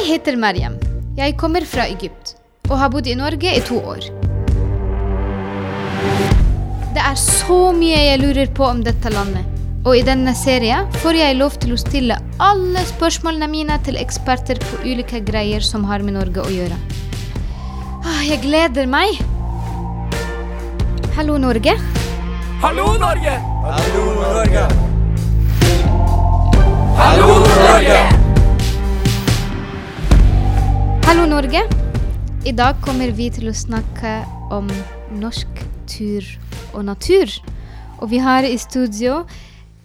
Jeg 0.00 0.14
heter 0.14 0.36
Mariam. 0.40 0.76
Jeg 1.18 1.34
kommer 1.36 1.64
fra 1.68 1.84
Egypt 1.92 2.30
og 2.70 2.78
har 2.80 2.88
bodd 2.92 3.08
i 3.10 3.14
Norge 3.18 3.50
i 3.52 3.60
to 3.66 3.76
år. 3.84 4.06
Det 6.94 7.02
er 7.04 7.18
så 7.20 7.58
mye 7.76 7.98
jeg 8.06 8.20
lurer 8.22 8.48
på 8.56 8.64
om 8.64 8.80
dette 8.86 9.12
landet. 9.12 9.44
Og 9.84 9.98
i 9.98 10.02
denne 10.06 10.32
serien 10.36 10.88
får 11.02 11.18
jeg 11.18 11.36
lov 11.36 11.58
til 11.60 11.74
å 11.74 11.78
stille 11.80 12.16
alle 12.40 12.84
spørsmålene 12.88 13.48
mine 13.52 13.76
til 13.84 14.00
eksperter 14.00 14.60
på 14.64 14.80
ulike 14.86 15.20
greier 15.26 15.64
som 15.64 15.84
har 15.90 16.00
med 16.06 16.16
Norge 16.16 16.44
å 16.46 16.52
gjøre. 16.52 16.78
Ah, 18.00 18.22
Jeg 18.24 18.40
gleder 18.46 18.88
meg. 18.88 19.20
Hallo, 21.16 21.36
Norge. 21.36 21.76
Hallo, 22.64 22.94
Norge! 23.00 23.36
Hallo, 23.68 24.06
Norge! 24.16 24.64
Hallo, 26.96 27.28
Norge! 27.44 28.09
Hallo, 31.10 31.24
Norge. 31.26 31.58
I 32.46 32.52
dag 32.54 32.76
kommer 32.86 33.10
vi 33.18 33.24
til 33.34 33.48
å 33.50 33.52
snakke 33.56 34.12
om 34.54 34.68
norsk 35.18 35.58
tur 35.90 36.22
og 36.70 36.84
natur. 36.86 37.32
Og 37.98 38.12
vi 38.12 38.20
har 38.22 38.46
i 38.46 38.54
studio 38.62 39.24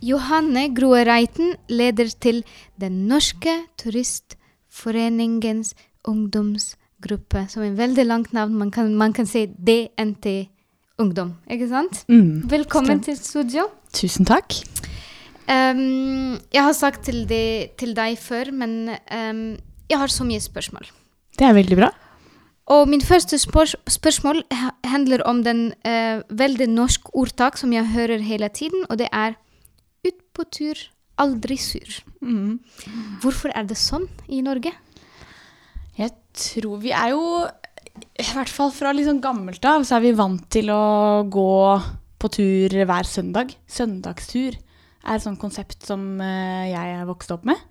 Johanne 0.05 0.67
Groe 0.77 0.99
Reiten, 1.07 1.55
leder 1.65 2.11
til 2.21 2.43
Den 2.77 3.07
norske 3.09 3.55
turistforeningens 3.81 5.73
ungdomsgruppe. 6.05 7.47
Som 7.49 7.63
er 7.63 7.71
en 7.71 7.79
veldig 7.79 8.05
langt 8.05 8.35
navn. 8.37 8.53
Man 8.59 8.69
kan, 8.69 8.91
man 8.93 9.15
kan 9.17 9.25
si 9.25 9.47
DNT 9.49 10.51
Ungdom, 11.01 11.31
ikke 11.49 11.71
sant? 11.71 12.03
Mm. 12.05 12.43
Velkommen 12.51 13.01
stemmer. 13.01 13.07
til 13.07 13.17
studio. 13.17 13.63
Tusen 13.97 14.29
takk. 14.29 14.59
Um, 15.49 16.37
jeg 16.53 16.61
har 16.61 16.77
sagt 16.77 17.09
til, 17.09 17.25
det, 17.25 17.73
til 17.81 17.97
deg 17.97 18.13
før, 18.21 18.53
men 18.53 18.93
um, 18.93 19.41
jeg 19.89 20.03
har 20.03 20.13
så 20.13 20.29
mye 20.29 20.45
spørsmål. 20.45 20.85
Det 21.35 21.47
er 21.47 21.55
veldig 21.57 21.77
bra. 21.79 21.91
Og 22.73 22.87
min 22.89 23.03
første 23.05 23.37
spørs 23.37 23.75
spørsmål 23.93 24.41
handler 24.89 25.21
om 25.29 25.43
den 25.45 25.67
eh, 25.85 26.23
veldig 26.29 26.67
norsk 26.73 27.11
ordtak 27.13 27.59
som 27.61 27.73
jeg 27.75 27.91
hører 27.93 28.23
hele 28.25 28.49
tiden, 28.49 28.87
og 28.89 28.97
det 28.97 29.09
er 29.13 29.35
ut 30.07 30.17
på 30.33 30.45
tur, 30.49 30.79
aldri 31.21 31.57
sur. 31.61 31.99
Mm. 32.21 32.57
Hvorfor 33.21 33.53
er 33.53 33.67
det 33.69 33.77
sånn 33.77 34.07
i 34.27 34.41
Norge? 34.45 34.73
Jeg 35.95 36.11
tror 36.35 36.81
vi 36.83 36.91
er 36.91 37.13
jo 37.13 37.45
I 38.19 38.25
hvert 38.33 38.51
fall 38.51 38.73
fra 38.75 38.91
liksom 38.91 39.21
gammelt 39.23 39.63
av 39.63 39.85
så 39.87 39.95
er 39.95 40.03
vi 40.03 40.17
vant 40.17 40.43
til 40.51 40.67
å 40.73 41.23
gå 41.31 41.53
på 42.19 42.31
tur 42.33 42.75
hver 42.81 43.07
søndag. 43.07 43.53
Søndagstur 43.69 44.57
er 45.05 45.15
et 45.15 45.23
sånt 45.23 45.39
konsept 45.39 45.85
som 45.85 46.17
eh, 46.17 46.71
jeg 46.73 46.97
er 46.97 47.07
vokst 47.07 47.31
opp 47.35 47.45
med. 47.47 47.61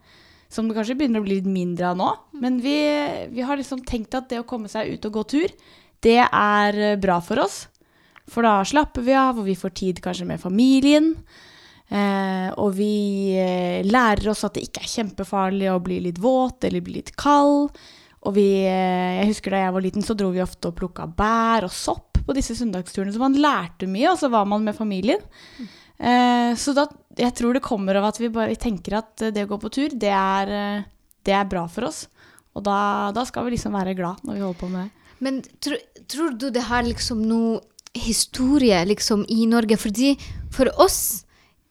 Som 0.55 0.69
det 0.69 0.77
kanskje 0.77 0.95
begynner 0.99 1.23
å 1.23 1.27
bli 1.27 1.41
litt 1.41 1.51
mindre 1.51 1.91
av 1.91 1.99
nå. 1.99 2.11
Men 2.39 2.61
vi, 2.63 2.77
vi 3.35 3.43
har 3.43 3.59
liksom 3.59 3.83
tenkt 3.87 4.15
at 4.15 4.29
det 4.31 4.39
å 4.43 4.47
komme 4.47 4.71
seg 4.71 4.93
ut 4.95 5.09
og 5.09 5.17
gå 5.19 5.25
tur, 5.35 5.55
det 6.05 6.21
er 6.23 6.79
eh, 6.79 7.01
bra 7.01 7.19
for 7.25 7.43
oss. 7.43 7.65
For 8.31 8.47
da 8.47 8.61
slapper 8.65 9.05
vi 9.05 9.17
av, 9.19 9.41
og 9.41 9.49
vi 9.49 9.57
får 9.59 9.75
tid 9.77 10.01
kanskje 10.05 10.29
med 10.29 10.41
familien. 10.41 11.11
Eh, 11.89 12.49
og 12.57 12.73
vi 12.79 13.35
eh, 13.37 13.85
lærer 13.85 14.31
oss 14.33 14.47
at 14.47 14.57
det 14.57 14.65
ikke 14.69 14.85
er 14.85 14.95
kjempefarlig 14.95 15.69
å 15.73 15.83
bli 15.85 16.01
litt 16.07 16.23
våt 16.23 16.65
eller 16.65 16.85
bli 16.85 17.01
litt 17.01 17.13
kald. 17.21 17.75
Og 18.25 18.37
vi, 18.39 18.49
eh, 18.65 19.21
jeg 19.21 19.31
husker 19.35 19.53
da 19.53 19.65
jeg 19.67 19.77
var 19.77 19.85
liten, 19.85 20.07
så 20.07 20.17
dro 20.17 20.31
vi 20.33 20.43
ofte 20.45 20.71
og 20.71 20.79
plukka 20.79 21.09
bær 21.19 21.67
og 21.69 21.75
sopp 21.75 22.23
på 22.25 22.37
disse 22.37 22.57
søndagsturene. 22.57 23.13
Så 23.13 23.21
man 23.21 23.37
lærte 23.37 23.89
mye, 23.91 24.15
og 24.15 24.21
så 24.21 24.31
var 24.33 24.49
man 24.49 24.65
med 24.65 24.77
familien. 24.77 25.21
Eh, 25.61 25.83
så 26.59 26.75
da, 26.75 26.89
jeg 27.19 27.35
tror 27.39 27.55
det 27.55 27.65
kommer 27.65 27.99
av 27.99 28.09
at 28.11 28.19
vi 28.21 28.33
bare 28.33 28.57
tenker 28.59 28.99
at 28.99 29.23
eh, 29.23 29.33
det 29.35 29.47
å 29.47 29.53
gå 29.53 29.61
på 29.63 29.73
tur, 29.75 29.95
det 29.95 30.11
er, 30.11 30.51
eh, 30.51 30.87
det 31.27 31.37
er 31.37 31.51
bra 31.51 31.67
for 31.71 31.89
oss. 31.91 32.05
Og 32.55 32.65
da, 32.67 33.11
da 33.15 33.25
skal 33.27 33.47
vi 33.47 33.55
liksom 33.55 33.75
være 33.75 33.97
glad 33.99 34.23
når 34.27 34.37
vi 34.37 34.45
holder 34.45 34.61
på 34.61 34.71
med 34.73 34.87
det. 34.87 35.11
Men 35.25 35.41
tro, 35.63 35.79
tror 36.11 36.35
du 36.39 36.49
det 36.55 36.67
har 36.69 36.87
liksom 36.87 37.23
noe 37.27 37.63
historie 37.95 38.81
liksom 38.91 39.25
i 39.31 39.47
Norge? 39.51 39.79
Fordi 39.81 40.15
for 40.55 40.71
oss, 40.83 41.25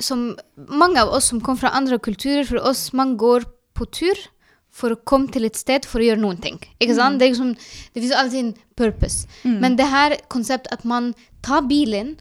som, 0.03 0.31
mange 0.55 1.03
av 1.03 1.11
oss 1.15 1.29
som 1.31 1.41
kommer 1.43 1.65
fra 1.65 1.75
andre 1.77 1.99
kulturer, 2.03 2.47
for 2.47 2.63
oss 2.63 2.89
man 2.95 3.17
går 3.19 3.47
på 3.77 3.87
tur 3.91 4.19
for 4.73 4.95
å 4.95 5.01
komme 5.05 5.29
til 5.29 5.45
et 5.45 5.57
sted 5.59 5.85
for 5.85 6.01
å 6.01 6.07
gjøre 6.07 6.23
noen 6.23 6.39
ting. 6.41 6.57
Ikke 6.81 6.95
sant? 6.97 7.19
Det, 7.21 7.27
er 7.27 7.35
liksom, 7.35 7.51
det 7.93 8.01
finnes 8.01 8.17
alltid 8.17 8.39
en 8.41 8.53
purpose. 8.79 9.27
Men 9.45 9.77
det 9.77 9.85
her 9.91 10.15
konseptet 10.33 10.73
at 10.73 10.87
man 10.89 11.11
tar 11.45 11.67
bilen 11.69 12.15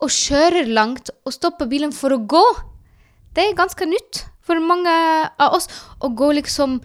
og 0.00 0.10
kjører 0.12 0.68
langt 0.72 1.10
og 1.24 1.34
stopper 1.34 1.68
bilen 1.70 1.92
for 1.92 2.14
å 2.14 2.20
gå, 2.24 2.44
det 3.36 3.44
er 3.44 3.58
ganske 3.58 3.86
nytt 3.86 4.24
for 4.44 4.60
mange 4.64 4.90
av 4.90 5.54
oss. 5.54 5.68
Å 6.00 6.08
gå 6.16 6.32
liksom 6.40 6.80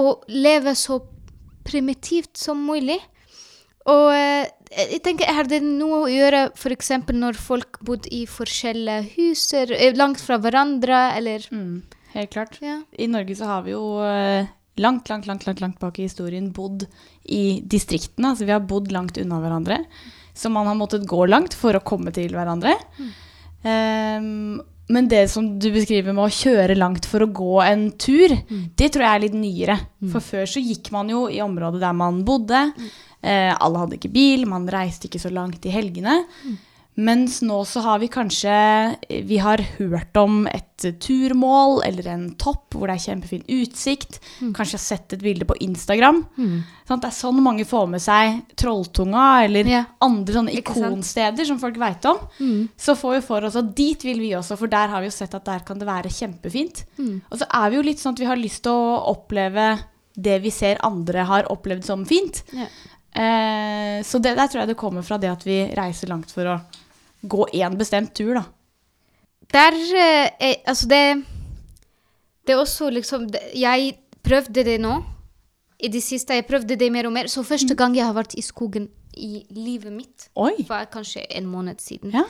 og 0.00 0.24
leve 0.32 0.74
så 0.78 0.98
primitivt 1.66 2.36
som 2.40 2.60
mulig. 2.66 2.98
Og 3.90 4.08
eh, 4.14 4.48
jeg 4.72 5.02
tenker, 5.04 5.30
har 5.34 5.48
det 5.50 5.60
noe 5.64 6.04
å 6.04 6.10
gjøre 6.10 6.46
f.eks. 6.54 6.92
når 7.12 7.38
folk 7.38 7.80
bodde 7.84 8.10
i 8.14 8.24
forskjellige 8.30 9.68
eh, 9.76 9.92
langt 9.98 10.22
fra 10.22 10.38
hverandre, 10.42 11.12
eller 11.18 11.46
Mm, 11.52 11.82
helt 12.14 12.30
klart. 12.32 12.58
ja. 12.62 12.80
I 12.98 13.08
Norge 13.10 13.36
så 13.36 13.48
har 13.50 13.62
vi 13.66 13.74
jo 13.74 14.00
eh, 14.06 14.46
langt, 14.78 15.08
langt, 15.10 15.26
langt, 15.26 15.46
langt, 15.46 15.60
langt 15.60 15.78
bak 15.80 15.98
i 15.98 16.06
historien 16.08 16.52
bodd 16.52 16.86
i 17.24 17.60
distriktene. 17.64 18.32
Altså 18.32 18.46
vi 18.46 18.54
har 18.54 18.60
bodd 18.64 18.92
langt 18.92 19.18
unna 19.18 19.40
hverandre. 19.42 19.82
Så 20.34 20.50
man 20.50 20.66
har 20.66 20.74
måttet 20.78 21.06
gå 21.08 21.26
langt 21.28 21.54
for 21.54 21.76
å 21.76 21.84
komme 21.84 22.12
til 22.14 22.32
hverandre. 22.32 22.74
Ehm, 23.68 24.60
men 24.92 25.08
det 25.08 25.26
som 25.30 25.46
du 25.60 25.68
beskriver 25.72 26.12
med 26.12 26.24
å 26.24 26.32
kjøre 26.32 26.74
langt 26.76 27.06
for 27.08 27.22
å 27.24 27.30
gå 27.32 27.60
en 27.64 27.84
tur, 28.00 28.32
det 28.76 28.88
tror 28.92 29.04
jeg 29.06 29.12
er 29.14 29.22
litt 29.26 29.36
nyere. 29.38 29.76
For 30.10 30.20
før 30.20 30.48
så 30.50 30.60
gikk 30.60 30.90
man 30.92 31.08
jo 31.12 31.28
i 31.30 31.40
området 31.44 31.80
der 31.80 31.94
man 31.96 32.24
bodde. 32.26 32.64
Eh, 33.22 33.52
alle 33.54 33.78
hadde 33.78 33.96
ikke 34.00 34.10
bil, 34.12 34.44
man 34.50 34.66
reiste 34.68 35.06
ikke 35.08 35.20
så 35.22 35.30
langt 35.32 35.64
i 35.64 35.70
helgene. 35.72 36.24
Mens 37.00 37.38
nå 37.40 37.56
så 37.64 37.80
har 37.86 37.98
vi 38.02 38.08
kanskje 38.12 38.52
Vi 39.24 39.38
har 39.40 39.62
hørt 39.78 40.16
om 40.20 40.42
et 40.50 40.66
turmål 41.00 41.78
eller 41.86 42.08
en 42.12 42.24
topp 42.36 42.74
hvor 42.76 42.90
det 42.90 42.96
er 42.98 43.04
kjempefin 43.06 43.44
utsikt. 43.48 44.18
Kanskje 44.52 44.76
har 44.76 44.82
sett 44.82 45.14
et 45.16 45.22
bilde 45.22 45.46
på 45.48 45.54
Instagram. 45.64 46.18
Sant? 46.88 47.00
Det 47.04 47.08
er 47.08 47.14
sånn 47.16 47.38
mange 47.40 47.64
får 47.64 47.86
med 47.88 48.02
seg 48.02 48.42
Trolltunga 48.60 49.44
eller 49.46 49.64
Ja. 49.70 49.84
andre 50.02 50.34
sånne 50.34 50.52
ikonsteder 50.58 51.46
som 51.46 51.58
folk 51.62 51.78
veit 51.78 52.04
om. 52.04 52.18
Så 52.76 52.96
får 52.98 53.14
vi 53.14 53.20
for 53.26 53.44
oss 53.48 53.56
at 53.56 53.74
dit 53.78 54.02
vil 54.04 54.18
vi 54.20 54.32
også, 54.34 54.58
for 54.58 54.66
der 54.66 54.88
har 54.88 55.00
vi 55.00 55.06
jo 55.06 55.16
sett 55.16 55.34
at 55.34 55.44
der 55.46 55.60
kan 55.60 55.78
det 55.78 55.86
være 55.86 56.10
kjempefint. 56.10 56.84
Og 57.30 57.38
så 57.38 57.46
er 57.48 57.70
vi 57.70 57.76
jo 57.76 57.82
litt 57.82 57.98
sånn 58.02 58.12
at 58.12 58.20
vi 58.20 58.26
har 58.26 58.36
lyst 58.36 58.64
til 58.64 58.72
å 58.72 59.06
oppleve 59.14 59.78
det 60.18 60.42
vi 60.42 60.50
ser 60.50 60.76
andre 60.84 61.24
har 61.24 61.44
opplevd 61.48 61.84
som 61.84 62.04
fint. 62.04 62.42
Ja. 62.52 62.66
Eh, 63.14 64.02
så 64.02 64.18
det, 64.20 64.34
der 64.36 64.48
tror 64.48 64.60
jeg 64.64 64.68
det 64.72 64.76
kommer 64.80 65.02
fra 65.04 65.16
det 65.20 65.30
at 65.30 65.44
vi 65.46 65.66
reiser 65.76 66.08
langt 66.08 66.30
for 66.32 66.44
å 66.48 66.58
gå 67.22 67.46
én 67.54 67.76
bestemt 67.78 68.14
tur, 68.14 68.34
da. 68.34 68.44
Der 69.52 69.72
eh, 69.76 70.30
er, 70.40 70.54
Altså, 70.66 70.86
det 70.88 71.24
Det 72.46 72.54
er 72.54 72.58
også 72.60 72.90
liksom 72.90 73.26
Jeg 73.54 73.94
prøvde 74.24 74.64
det 74.64 74.80
nå. 74.80 75.02
I 75.82 75.88
det 75.88 76.02
siste. 76.02 76.34
Jeg 76.34 76.46
prøvde 76.46 76.76
det 76.78 76.92
mer 76.92 77.06
og 77.06 77.12
mer. 77.12 77.26
Så 77.26 77.42
første 77.42 77.74
gang 77.74 77.94
jeg 77.96 78.04
har 78.06 78.14
vært 78.14 78.34
i 78.38 78.42
skogen 78.42 78.88
i 79.16 79.44
livet 79.50 79.92
mitt, 79.92 80.28
Oi! 80.36 80.64
var 80.68 80.84
kanskje 80.92 81.26
en 81.36 81.46
måned 81.46 81.80
siden. 81.82 82.12
Ja. 82.14 82.22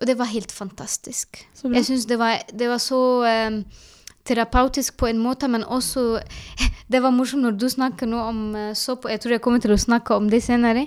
Og 0.00 0.06
det 0.08 0.16
var 0.18 0.24
helt 0.32 0.50
fantastisk. 0.52 1.46
Jeg 1.62 1.84
syns 1.84 2.06
det, 2.06 2.18
var- 2.18 2.42
det 2.50 2.68
var 2.68 2.78
så 2.82 2.98
um, 3.48 3.60
terapeutisk 4.24 4.96
på 4.96 5.06
en 5.06 5.18
måte, 5.22 5.48
men 5.48 5.62
også 5.64 6.22
Det 6.92 7.02
var 7.02 7.10
morsomt 7.14 7.42
når 7.42 7.54
du 7.60 7.68
snakker 7.68 8.06
nå 8.06 8.18
om 8.18 8.40
eh, 8.56 8.72
sopp, 8.74 9.04
og 9.04 9.10
jeg 9.10 9.20
tror 9.20 9.32
jeg 9.32 9.40
kommer 9.40 9.60
til 9.60 9.72
å 9.72 9.78
snakke 9.80 10.14
om 10.16 10.26
det 10.28 10.42
senere. 10.42 10.86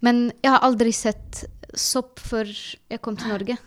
Men 0.00 0.30
jeg 0.44 0.52
har 0.52 0.62
aldri 0.64 0.92
sett 0.92 1.42
sopp 1.76 2.20
før 2.20 2.48
jeg 2.48 3.02
kom 3.02 3.16
til 3.18 3.32
Norge. 3.32 3.58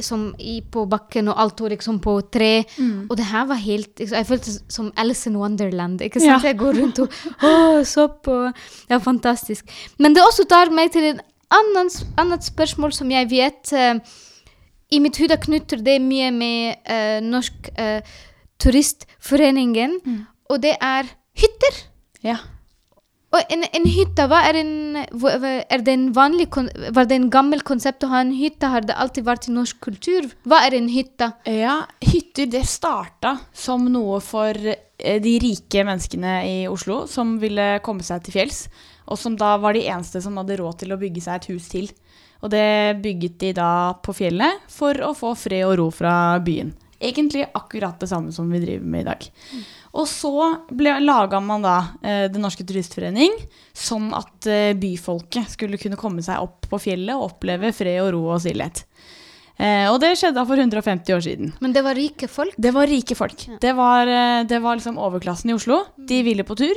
Som 0.00 0.30
i, 0.40 0.62
på 0.72 0.86
bakken, 0.88 1.28
og 1.28 1.36
alt 1.42 1.60
var 1.60 1.74
liksom 1.74 1.98
på 2.00 2.14
tre. 2.32 2.64
Og 3.10 3.16
det 3.20 3.26
her 3.28 3.44
var 3.50 3.60
helt 3.60 4.00
liksom, 4.00 4.16
Jeg 4.16 4.26
følte 4.26 4.54
som 4.72 4.92
Alice 4.96 5.28
in 5.28 5.36
Wonderland. 5.36 6.00
Ikke 6.00 6.22
sant? 6.22 6.42
Ja. 6.42 6.52
Jeg 6.52 6.58
går 6.58 6.78
rundt 6.80 7.02
og 7.04 7.12
Å, 7.44 7.82
sopp! 7.84 8.30
Og, 8.32 8.64
det 8.88 9.00
fantastisk. 9.04 9.68
Men 9.98 10.16
det 10.16 10.24
også 10.24 10.48
tar 10.48 10.72
meg 10.72 10.94
til 10.94 11.10
et 11.12 11.20
annet, 11.54 12.44
spørsmål 12.44 12.94
som 12.96 13.10
jeg 13.12 13.28
vet 13.30 13.74
uh, 13.76 14.00
I 14.90 15.00
mitt 15.02 15.18
hode 15.20 15.36
knytter 15.44 15.82
det 15.84 15.98
mye 16.02 16.30
med 16.34 16.80
uh, 16.88 17.20
Norsk 17.24 17.70
uh, 17.78 18.00
Turistforeningen, 18.62 19.98
og 20.48 20.62
det 20.62 20.76
er 20.80 21.08
hytter. 21.36 21.80
Ja. 22.24 22.38
Og 23.34 23.50
en, 23.50 23.64
en 23.66 23.86
hytte, 23.90 24.28
hva 24.30 24.44
er 24.46 24.60
en, 24.60 24.74
er 25.02 25.82
det 25.82 25.90
en 25.90 26.06
vanlig, 26.14 26.46
var 26.94 27.08
det 27.10 27.16
en 27.18 27.30
gammel 27.34 27.64
konsept 27.66 28.06
å 28.06 28.12
ha 28.12 28.20
en 28.22 28.34
hytte? 28.36 28.70
Har 28.70 28.86
det 28.86 28.94
alltid 28.94 29.26
vært 29.26 29.48
i 29.50 29.54
norsk 29.56 29.80
kultur? 29.82 30.28
Hva 30.46 30.60
er 30.68 30.76
en 30.78 30.86
hytte? 30.92 31.32
ja, 31.50 31.80
hytter 32.04 32.46
det 32.52 32.62
starta 32.70 33.36
som 33.50 33.88
noe 33.90 34.20
for 34.22 34.54
eh, 34.54 35.18
de 35.24 35.34
rike 35.42 35.82
menneskene 35.86 36.36
i 36.46 36.56
Oslo 36.70 37.04
som 37.10 37.34
ville 37.42 37.80
komme 37.86 38.06
seg 38.06 38.22
til 38.22 38.38
fjells, 38.38 38.64
og 39.10 39.18
som 39.20 39.34
da 39.40 39.56
var 39.60 39.74
de 39.74 39.86
eneste 39.88 40.22
som 40.22 40.38
hadde 40.38 40.60
råd 40.60 40.84
til 40.84 40.94
å 40.94 41.00
bygge 41.00 41.26
seg 41.26 41.40
et 41.40 41.50
hus 41.50 41.68
til. 41.72 41.90
Og 42.44 42.52
det 42.52 43.00
bygget 43.02 43.38
de 43.40 43.52
da 43.56 43.68
på 44.04 44.14
fjellet 44.14 44.66
for 44.70 45.00
å 45.02 45.14
få 45.16 45.32
fred 45.38 45.66
og 45.66 45.78
ro 45.80 45.90
fra 45.94 46.36
byen. 46.44 46.74
Egentlig 47.04 47.48
akkurat 47.56 47.98
det 48.00 48.08
samme 48.08 48.32
som 48.32 48.46
vi 48.52 48.62
driver 48.62 48.86
med 48.86 49.02
i 49.02 49.08
dag. 49.08 49.26
Og 49.94 50.08
så 50.10 50.32
laga 50.74 51.38
man 51.38 51.62
da 51.62 51.74
eh, 52.02 52.24
Den 52.32 52.42
norske 52.42 52.66
turistforening, 52.66 53.36
sånn 53.70 54.10
at 54.16 54.48
eh, 54.50 54.72
byfolket 54.78 55.54
skulle 55.54 55.78
kunne 55.78 55.98
komme 56.00 56.24
seg 56.24 56.42
opp 56.42 56.66
på 56.70 56.80
fjellet 56.82 57.14
og 57.14 57.34
oppleve 57.34 57.70
fred 57.76 58.00
og 58.02 58.10
ro 58.16 58.24
og 58.34 58.42
stillhet. 58.42 58.82
Eh, 59.54 59.86
og 59.86 60.00
det 60.02 60.16
skjedde 60.18 60.42
for 60.48 60.58
150 60.58 61.14
år 61.14 61.22
siden. 61.22 61.52
Men 61.62 61.74
det 61.74 61.84
var 61.86 61.94
rike 61.94 62.26
folk? 62.30 62.56
Det 62.58 62.72
var 62.74 62.90
rike 62.90 63.14
folk. 63.14 63.46
Det 63.62 63.74
var, 63.78 64.10
eh, 64.10 64.42
det 64.50 64.58
var 64.62 64.80
liksom 64.80 64.98
overklassen 64.98 65.52
i 65.52 65.54
Oslo. 65.54 65.84
De 65.96 66.22
ville 66.26 66.42
på 66.42 66.56
tur. 66.58 66.74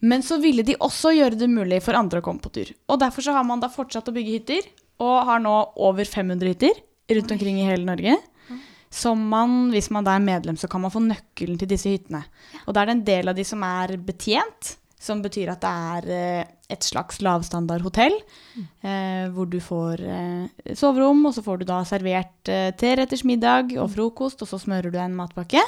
Men 0.00 0.24
så 0.24 0.40
ville 0.40 0.64
de 0.64 0.76
også 0.80 1.12
gjøre 1.16 1.38
det 1.38 1.48
mulig 1.48 1.82
for 1.84 1.96
andre 1.96 2.20
å 2.20 2.24
komme 2.24 2.40
på 2.40 2.52
tur. 2.52 2.72
Og 2.88 3.00
derfor 3.00 3.24
så 3.24 3.32
har 3.36 3.44
man 3.44 3.60
da 3.60 3.68
fortsatt 3.72 4.08
å 4.08 4.14
bygge 4.16 4.38
hytter, 4.38 4.62
og 5.00 5.24
har 5.26 5.40
nå 5.40 5.52
over 5.76 6.04
500 6.04 6.48
hytter 6.48 6.80
rundt 7.10 7.32
omkring 7.32 7.60
i 7.60 7.68
hele 7.68 7.84
Norge. 7.84 8.16
Som 8.94 9.26
man, 9.32 9.72
hvis 9.74 9.90
man 9.94 10.06
er 10.06 10.22
medlem, 10.22 10.58
så 10.60 10.68
kan 10.70 10.84
man 10.84 10.92
få 10.94 11.02
nøkkelen 11.02 11.58
til 11.58 11.70
disse 11.70 11.90
hyttene. 11.90 12.22
Og 12.64 12.74
da 12.74 12.82
er 12.82 12.90
det 12.90 12.94
en 12.94 13.06
del 13.08 13.32
av 13.32 13.38
de 13.38 13.44
som 13.46 13.64
er 13.66 13.96
betjent, 13.98 14.76
som 15.04 15.20
betyr 15.24 15.50
at 15.52 15.64
det 15.64 15.70
er 15.70 16.12
eh, 16.14 16.52
et 16.72 16.86
slags 16.86 17.18
lavstandard 17.24 17.84
hotell. 17.84 18.14
Eh, 18.54 19.26
hvor 19.34 19.50
du 19.50 19.58
får 19.60 20.00
eh, 20.00 20.74
soverom, 20.78 21.24
og 21.28 21.34
så 21.36 21.44
får 21.44 21.60
du 21.60 21.66
da 21.68 21.80
servert 21.88 22.52
eh, 22.52 22.70
treretters 22.78 23.24
middag 23.28 23.74
og 23.76 23.90
frokost, 23.96 24.44
og 24.44 24.52
så 24.52 24.60
smører 24.62 24.94
du 24.94 25.00
en 25.02 25.18
matpakke. 25.18 25.64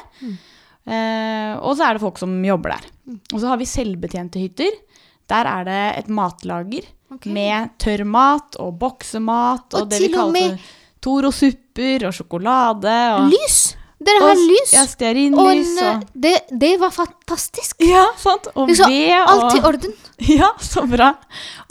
Eh, 0.86 1.52
og 1.58 1.74
så 1.76 1.88
er 1.88 1.96
det 1.96 2.04
folk 2.06 2.22
som 2.22 2.38
jobber 2.46 2.76
der. 2.76 2.88
Og 3.34 3.40
så 3.40 3.50
har 3.50 3.60
vi 3.60 3.68
selvbetjente 3.68 4.40
hytter. 4.40 4.80
Der 5.26 5.50
er 5.50 5.66
det 5.66 5.82
et 5.98 6.10
matlager 6.14 6.86
okay. 7.10 7.32
med 7.34 7.74
tørr 7.82 8.06
mat 8.06 8.58
og 8.62 8.76
boksemat 8.78 9.66
og, 9.74 9.80
Og 9.82 9.90
det 9.90 10.04
vi 10.04 10.12
kaller 10.14 10.54
for 10.54 11.62
Toro-supper 11.76 12.06
og 12.08 12.14
sjokolade. 12.16 12.94
Og, 13.16 13.28
Lys! 13.32 13.76
Dere 13.96 14.20
har 14.20 14.34
og- 14.36 14.42
lys! 14.50 14.72
Ja, 14.74 14.82
stearinlys 14.86 15.70
Og, 15.80 15.86
og 15.86 16.02
det, 16.12 16.34
det 16.52 16.74
var 16.80 16.90
fantastisk. 16.92 17.80
Ja, 17.80 18.04
sant. 18.20 18.48
Og 18.54 18.68
ved 18.68 18.82
og 18.84 19.30
Alt 19.32 19.56
i 19.56 19.62
orden. 19.64 19.94
Ja, 20.36 20.50
så 20.60 20.86
bra. 20.88 21.14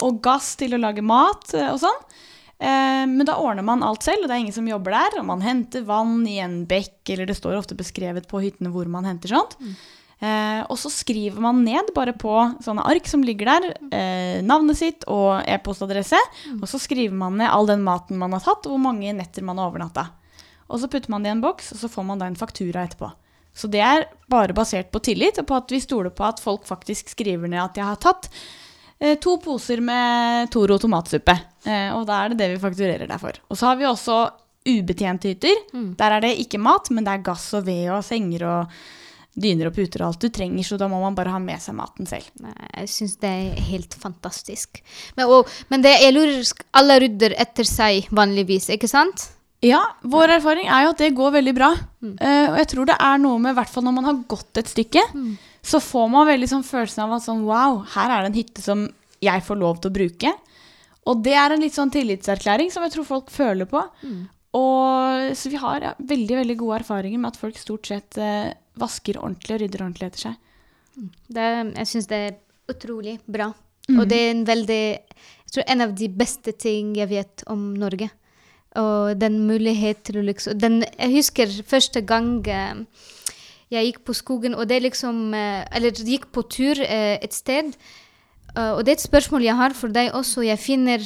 Og 0.05 0.21
gass 0.21 0.55
til 0.55 0.73
å 0.73 0.77
lage 0.81 1.01
mat 1.05 1.53
eh, 1.53 1.69
og 1.71 1.79
sånn. 1.81 2.01
Eh, 2.59 3.05
men 3.09 3.25
da 3.25 3.37
ordner 3.41 3.65
man 3.65 3.83
alt 3.83 4.03
selv, 4.05 4.23
og 4.23 4.29
det 4.29 4.35
er 4.35 4.43
ingen 4.43 4.53
som 4.53 4.67
jobber 4.67 4.91
der. 4.93 5.19
Og 5.21 5.25
man 5.25 5.41
henter 5.41 5.85
vann 5.85 6.25
i 6.29 6.39
en 6.41 6.63
bekk, 6.69 6.97
eller 7.13 7.29
det 7.29 7.37
står 7.37 7.57
ofte 7.57 7.77
beskrevet 7.77 8.27
på 8.29 8.41
hyttene 8.41 8.73
hvor 8.73 8.89
man 8.89 9.05
henter 9.05 9.33
sånt. 9.33 9.57
Eh, 10.25 10.61
og 10.71 10.77
så 10.79 10.89
skriver 10.89 11.41
man 11.43 11.59
ned 11.65 11.91
bare 11.95 12.15
på 12.17 12.33
sånne 12.63 12.85
ark 12.87 13.07
som 13.09 13.23
ligger 13.25 13.51
der, 13.51 13.75
eh, 13.93 14.41
navnet 14.41 14.79
sitt 14.79 15.05
og 15.11 15.43
e-postadresse. 15.45 16.19
Og 16.57 16.67
så 16.71 16.79
skriver 16.81 17.13
man 17.13 17.37
ned 17.37 17.51
all 17.51 17.67
den 17.69 17.83
maten 17.85 18.17
man 18.21 18.33
har 18.33 18.41
tatt, 18.45 18.65
og 18.65 18.75
hvor 18.75 18.83
mange 18.87 19.13
netter 19.13 19.45
man 19.45 19.59
har 19.61 19.69
overnatta. 19.69 20.09
Og 20.71 20.81
så 20.81 20.89
putter 20.89 21.11
man 21.13 21.23
det 21.23 21.29
i 21.29 21.35
en 21.35 21.43
boks, 21.43 21.73
og 21.75 21.83
så 21.83 21.91
får 21.91 22.05
man 22.07 22.21
da 22.21 22.29
en 22.31 22.39
faktura 22.39 22.87
etterpå. 22.87 23.11
Så 23.55 23.69
det 23.71 23.83
er 23.85 24.07
bare 24.27 24.55
basert 24.55 24.89
på 24.91 24.99
tillit, 24.99 25.37
og 25.39 25.47
på 25.47 25.55
at 25.59 25.71
vi 25.71 25.79
stoler 25.83 26.11
på 26.11 26.25
at 26.27 26.41
folk 26.43 26.65
faktisk 26.67 27.13
skriver 27.13 27.47
ned 27.47 27.61
at 27.61 27.77
de 27.77 27.85
har 27.85 27.99
tatt 28.01 28.27
eh, 28.99 29.15
to 29.21 29.37
poser 29.43 29.79
med 29.83 30.49
Toro 30.51 30.79
tomatsuppe. 30.81 31.37
Eh, 31.63 31.91
og 31.95 32.07
da 32.09 32.23
er 32.23 32.33
det 32.33 32.41
det 32.41 32.49
vi 32.55 32.63
fakturerer 32.65 33.07
deg 33.07 33.21
for. 33.21 33.37
Og 33.49 33.59
så 33.59 33.69
har 33.69 33.79
vi 33.79 33.87
også 33.87 34.17
ubetjente 34.65 35.29
hytter. 35.29 35.55
Der 35.95 36.11
er 36.17 36.23
det 36.25 36.39
ikke 36.41 36.57
mat, 36.57 36.89
men 36.89 37.05
det 37.05 37.13
er 37.13 37.25
gass 37.27 37.51
og 37.53 37.67
ved 37.67 37.91
og 37.93 38.03
senger 38.03 38.47
og 38.49 38.77
dyner 39.35 39.69
og 39.69 39.75
puter 39.75 40.01
og 40.01 40.13
alt 40.13 40.23
du 40.23 40.29
trenger, 40.31 40.63
så 40.63 40.77
da 40.79 40.87
må 40.91 40.99
man 41.01 41.15
bare 41.17 41.33
ha 41.33 41.39
med 41.43 41.59
seg 41.61 41.75
maten 41.77 42.07
selv. 42.07 42.27
Jeg 42.71 42.91
syns 42.91 43.15
det 43.21 43.31
er 43.31 43.63
helt 43.69 43.95
fantastisk. 43.99 44.79
Men, 45.17 45.27
og, 45.27 45.51
men 45.71 45.83
det, 45.83 45.97
jeg 46.03 46.15
lurer 46.15 46.53
Alle 46.79 46.99
rydder 47.03 47.35
etter 47.43 47.67
seg 47.67 48.07
vanligvis, 48.15 48.69
ikke 48.75 48.89
sant? 48.91 49.29
Ja, 49.65 49.81
vår 50.03 50.35
erfaring 50.37 50.67
er 50.69 50.85
jo 50.85 50.93
at 50.93 51.01
det 51.01 51.13
går 51.17 51.35
veldig 51.39 51.53
bra. 51.57 51.71
Eh, 52.03 52.47
og 52.51 52.57
jeg 52.59 52.69
tror 52.71 52.89
det 52.89 52.97
er 53.01 53.21
noe 53.23 53.39
med, 53.41 53.55
i 53.55 53.59
hvert 53.59 53.71
fall 53.71 53.85
når 53.87 53.95
man 53.97 54.07
har 54.11 54.23
gått 54.29 54.61
et 54.61 54.69
stykke, 54.71 55.03
så 55.65 55.81
får 55.81 56.09
man 56.13 56.27
veldig 56.29 56.49
sånn 56.51 56.65
følelsen 56.67 57.05
av 57.07 57.15
at 57.17 57.25
sånn 57.25 57.45
wow, 57.47 57.79
her 57.95 58.11
er 58.11 58.25
det 58.25 58.31
en 58.31 58.39
hytte 58.39 58.61
som 58.61 58.83
jeg 59.23 59.45
får 59.47 59.57
lov 59.57 59.79
til 59.81 59.89
å 59.89 59.95
bruke. 59.95 60.33
Og 61.09 61.21
det 61.25 61.33
er 61.37 61.53
en 61.53 61.61
litt 61.61 61.75
sånn 61.75 61.91
tillitserklæring 61.93 62.71
som 62.73 62.85
jeg 62.85 62.93
tror 62.95 63.05
folk 63.07 63.31
føler 63.33 63.67
på. 63.69 63.81
Og, 64.55 65.35
så 65.35 65.51
vi 65.51 65.59
har 65.59 65.83
ja, 65.83 65.93
veldig, 65.99 66.39
veldig 66.41 66.57
gode 66.59 66.79
erfaringer 66.79 67.21
med 67.21 67.33
at 67.33 67.39
folk 67.41 67.57
stort 67.59 67.89
sett 67.91 68.19
eh, 68.21 68.53
vasker 68.79 69.19
ordentlig 69.19 69.57
og 69.57 69.63
rydder 69.63 69.83
ordentlig 69.83 70.09
etter 70.09 70.25
seg. 70.29 70.41
Det, 71.27 71.47
jeg 71.75 71.89
syns 71.91 72.07
det 72.11 72.19
er 72.27 72.37
utrolig 72.71 73.17
bra. 73.27 73.49
Og 73.93 74.07
det 74.09 74.17
er 74.17 74.31
en 74.31 74.45
veldig 74.47 74.83
Jeg 75.45 75.51
tror 75.53 75.67
en 75.69 75.83
av 75.85 75.91
de 75.93 76.07
beste 76.09 76.55
ting 76.57 76.95
jeg 76.97 77.11
vet 77.11 77.43
om 77.51 77.73
Norge. 77.77 78.07
Og 78.81 79.13
den 79.19 79.43
mulighet 79.47 80.01
til 80.07 80.19
å 80.19 80.25
liksom 80.25 80.57
den, 80.59 80.81
Jeg 80.97 81.13
husker 81.13 81.51
første 81.67 82.01
gang 82.01 82.41
eh, 82.47 82.81
jeg 83.73 83.87
gikk 83.87 84.01
på 84.05 84.13
skogen, 84.13 84.55
og 84.55 84.67
det 84.69 84.81
liksom 84.83 85.33
eh, 85.33 85.63
Eller 85.75 85.95
gikk 85.95 86.29
på 86.33 86.45
tur 86.49 86.81
eh, 86.81 87.17
et 87.21 87.33
sted. 87.33 87.73
Uh, 88.55 88.77
og 88.77 88.85
det 88.85 88.93
er 88.93 88.99
et 88.99 89.03
spørsmål 89.09 89.43
jeg 89.43 89.57
har 89.59 89.73
for 89.75 89.91
deg 89.91 90.13
også. 90.15 90.45
Jeg 90.45 90.61
finner 90.61 91.01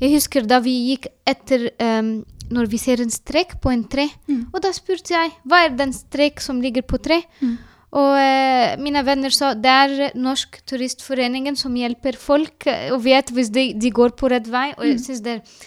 Jeg 0.00 0.12
husker 0.14 0.44
da 0.48 0.58
vi 0.64 0.74
gikk 0.90 1.06
etter 1.28 1.70
eh, 1.70 2.02
Når 2.50 2.66
vi 2.70 2.78
ser 2.82 3.00
en 3.02 3.12
strek 3.14 3.58
på 3.62 3.70
en 3.70 3.84
tre, 3.86 4.08
og 4.52 4.60
da 4.64 4.72
spurte 4.74 5.14
jeg 5.14 5.34
hva 5.46 5.64
er 5.66 5.76
den 5.78 5.92
strek 5.94 6.40
som 6.42 6.60
ligger 6.62 6.82
på 6.82 6.98
tre. 7.02 7.22
Og 7.90 8.14
eh, 8.20 8.76
mine 8.78 9.02
venner 9.02 9.34
sa 9.34 9.50
det 9.58 9.70
er 9.70 10.14
Norsk 10.18 10.60
Turistforeningen 10.68 11.56
som 11.58 11.74
hjelper 11.74 12.18
folk 12.18 12.68
eh, 12.70 12.92
og 12.94 13.02
vet 13.02 13.32
hvis 13.34 13.50
de, 13.50 13.72
de 13.74 13.90
går 13.90 14.14
på 14.18 14.30
rett 14.30 14.46
vei. 14.50 14.68
Og 14.78 14.86
jeg 14.86 15.00
synes 15.02 15.24
det 15.24 15.32
er 15.38 15.66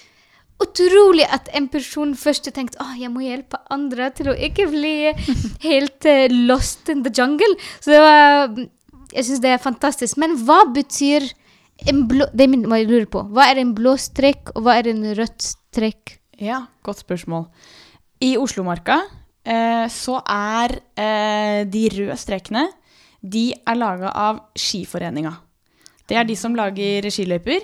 utrolig 0.63 1.25
at 1.27 1.49
en 1.57 1.67
person 1.67 2.13
først 2.15 2.47
tenkte 2.55 2.79
at 2.79 2.95
jeg 3.01 3.11
må 3.11 3.25
hjelpe 3.25 3.59
andre 3.73 4.07
til 4.15 4.31
å 4.31 4.37
ikke 4.39 4.69
bli 4.71 4.95
helt 5.67 6.07
eh, 6.07 6.31
lost 6.47 6.91
in 6.93 7.03
the 7.03 7.11
jungle. 7.11 7.59
Så 7.83 7.91
det 7.91 7.99
var, 8.05 8.55
jeg 9.11 9.27
syns 9.27 9.43
det 9.43 9.55
er 9.57 9.63
fantastisk. 9.67 10.19
Men 10.23 10.39
hva 10.47 10.63
betyr 10.71 11.27
en 11.89 12.05
blå 12.07 12.29
Det 12.31 12.45
er 12.45 12.53
jeg 12.77 12.87
lurer 12.87 13.07
på. 13.11 13.27
Hva 13.35 13.49
er 13.51 13.59
en 13.59 13.73
blå 13.75 13.97
strek, 13.99 14.53
og 14.55 14.63
hva 14.63 14.77
er 14.79 14.93
en 14.93 15.03
rødt 15.17 15.43
strek? 15.43 16.19
Ja, 16.41 16.63
godt 16.85 17.03
spørsmål. 17.03 17.45
I 18.23 18.35
Oslomarka 18.39 19.01
eh, 19.45 19.85
så 19.91 20.17
er 20.23 20.77
eh, 20.95 21.61
de 21.67 21.83
røde 21.93 22.17
strekene 22.17 22.67
De 23.21 23.51
er 23.53 23.77
laga 23.77 24.11
av 24.15 24.39
Skiforeninga. 24.55 25.33
Det 26.07 26.17
er 26.19 26.27
de 26.27 26.35
som 26.35 26.55
lager 26.55 27.09
skiløyper. 27.11 27.63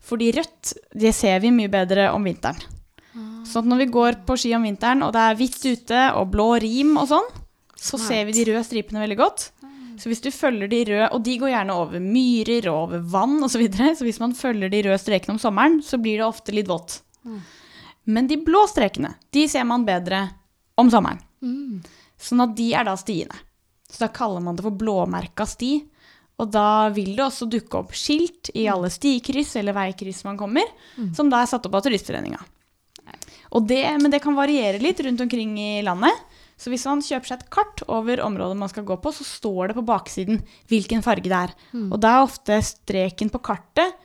Fordi 0.00 0.30
rødt 0.32 0.72
det 0.96 1.12
ser 1.16 1.40
vi 1.44 1.52
mye 1.52 1.70
bedre 1.72 2.08
om 2.14 2.24
vinteren. 2.24 2.60
Så 3.44 3.60
at 3.60 3.68
når 3.68 3.82
vi 3.82 3.92
går 3.92 4.18
på 4.26 4.36
ski 4.38 4.52
om 4.56 4.64
vinteren, 4.64 5.02
og 5.04 5.12
det 5.12 5.22
er 5.24 5.38
hvitt 5.38 5.64
ute 5.64 6.02
og 6.16 6.30
blå 6.32 6.52
rim 6.62 6.94
og 7.00 7.08
sånn, 7.10 7.26
så 7.76 7.98
ser 8.00 8.26
vi 8.28 8.36
de 8.36 8.44
røde 8.50 8.62
stripene 8.64 9.02
veldig 9.02 9.18
godt. 9.18 9.46
Så 10.00 10.08
hvis 10.08 10.22
du 10.24 10.30
følger 10.32 10.70
de 10.70 10.80
røde, 10.88 11.08
og 11.12 11.24
de 11.24 11.36
går 11.40 11.52
gjerne 11.52 11.76
over 11.76 12.00
myrer 12.00 12.68
og 12.70 12.76
over 12.86 13.02
vann 13.12 13.38
osv., 13.42 13.52
så, 13.52 13.60
videre, 13.60 13.94
så 13.96 14.06
hvis 14.06 14.20
man 14.22 14.36
følger 14.36 14.72
de 14.72 14.82
røde 14.86 15.00
strekene 15.00 15.34
om 15.36 15.40
sommeren, 15.42 15.80
så 15.84 16.00
blir 16.00 16.20
det 16.20 16.28
ofte 16.28 16.54
litt 16.56 16.70
vått. 16.70 17.00
Men 18.10 18.26
de 18.30 18.40
blå 18.42 18.64
strekene, 18.70 19.14
de 19.30 19.46
ser 19.48 19.64
man 19.68 19.86
bedre 19.86 20.24
om 20.80 20.90
sommeren. 20.90 21.20
Sånn 22.20 22.42
at 22.44 22.52
de 22.58 22.72
er 22.76 22.84
da 22.88 22.96
stiene. 23.00 23.36
Så 23.90 24.04
da 24.04 24.10
kaller 24.12 24.42
man 24.44 24.58
det 24.58 24.64
for 24.66 24.76
blåmerka 24.76 25.46
sti. 25.48 25.72
Og 26.40 26.48
da 26.52 26.88
vil 26.96 27.14
det 27.16 27.24
også 27.26 27.48
dukke 27.52 27.82
opp 27.82 27.90
skilt 27.96 28.48
i 28.56 28.66
alle 28.72 28.88
stikryss 28.92 29.56
eller 29.60 29.76
veikryss 29.76 30.22
man 30.24 30.38
kommer, 30.40 30.64
som 31.16 31.28
da 31.32 31.42
er 31.42 31.50
satt 31.50 31.66
opp 31.68 31.74
av 31.76 31.82
Turistforeninga. 31.84 32.38
Men 34.00 34.10
det 34.12 34.22
kan 34.24 34.36
variere 34.38 34.80
litt 34.80 35.00
rundt 35.04 35.20
omkring 35.20 35.58
i 35.60 35.82
landet. 35.84 36.16
Så 36.60 36.70
hvis 36.72 36.84
man 36.88 37.00
kjøper 37.04 37.26
seg 37.28 37.40
et 37.40 37.50
kart 37.52 37.82
over 37.88 38.20
området 38.24 38.56
man 38.56 38.68
skal 38.68 38.84
gå 38.88 38.96
på, 39.00 39.12
så 39.16 39.24
står 39.24 39.68
det 39.68 39.76
på 39.80 39.84
baksiden 39.88 40.42
hvilken 40.68 41.02
farge 41.04 41.28
det 41.28 41.38
er. 41.38 41.54
Og 41.92 41.98
da 42.00 42.18
er 42.18 42.26
ofte 42.28 42.60
streken 42.62 43.30
på 43.32 43.40
kartet 43.40 43.96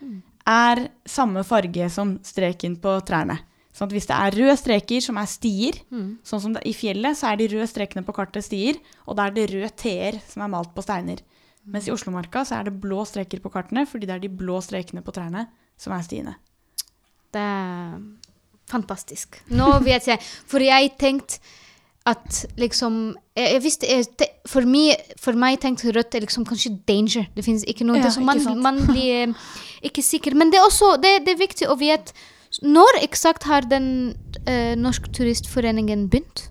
er 0.48 0.88
samme 1.06 1.44
farge 1.44 1.90
som 1.90 2.18
streken 2.24 2.76
på 2.80 3.00
trærne. 3.08 3.38
Sånn 3.76 3.92
hvis 3.92 4.08
det 4.08 4.16
er 4.16 4.36
røde 4.40 4.56
streker 4.56 5.04
som 5.04 5.18
er 5.20 5.28
stier, 5.28 5.78
sånn 6.24 6.42
som 6.42 6.54
det, 6.56 6.62
i 6.64 6.72
fjellet, 6.76 7.18
så 7.20 7.34
er 7.34 7.42
de 7.42 7.50
røde 7.52 7.68
strekene 7.68 8.06
på 8.08 8.14
kartet 8.16 8.46
stier, 8.48 8.78
og 9.04 9.18
da 9.20 9.26
er 9.28 9.36
det 9.36 9.50
røde 9.52 9.72
T-er 9.76 10.22
som 10.30 10.46
er 10.46 10.54
malt 10.54 10.72
på 10.76 10.84
steiner. 10.86 11.20
Mens 11.66 11.90
i 11.90 11.92
Oslomarka 11.92 12.46
så 12.46 12.60
er 12.60 12.70
det 12.70 12.80
blå 12.80 13.02
streker 13.10 13.42
på 13.44 13.52
kartene, 13.52 13.84
fordi 13.90 14.08
det 14.08 14.16
er 14.16 14.24
de 14.24 14.30
blå 14.32 14.62
strekene 14.64 15.04
på 15.04 15.12
trærne 15.16 15.48
som 15.82 15.96
er 15.96 16.06
stiene. 16.06 16.36
Det 17.36 17.42
er 17.42 17.98
fantastisk. 18.72 19.42
Nå 19.52 19.74
vet 19.84 20.08
jeg. 20.08 20.22
For 20.48 20.64
jeg 20.64 20.94
tenkte 21.02 21.42
at 22.06 22.44
liksom 22.62 23.16
Jeg, 23.36 23.48
jeg 23.56 23.62
visste 23.64 23.88
jeg, 23.90 24.06
for, 24.48 24.62
meg, 24.70 25.02
for 25.20 25.34
meg 25.34 25.58
tenkte 25.60 25.90
rødt 25.92 26.16
er 26.16 26.22
liksom 26.24 26.46
kanskje 26.46 26.78
danger. 26.88 27.26
Det 27.36 27.44
finnes 27.44 27.66
ikke 27.68 27.84
noe 27.84 27.98
Ja, 27.98 28.06
det 28.06 28.14
som 28.14 28.24
man, 28.30 28.40
man 28.62 28.78
blir 28.88 29.34
ikke 29.84 30.04
sikker. 30.06 30.38
Men 30.38 30.54
det 30.54 30.62
er 30.62 30.68
også 30.68 30.94
det, 31.02 31.26
det 31.26 31.34
er 31.34 31.42
viktig 31.42 31.68
å 31.68 31.76
vite 31.82 32.14
Når 32.64 33.00
eksakt 33.04 33.44
har 33.50 33.62
den 33.68 34.16
eh, 34.48 34.76
Norsk 34.76 35.12
Turistforeningen 35.12 36.08
begynt? 36.10 36.50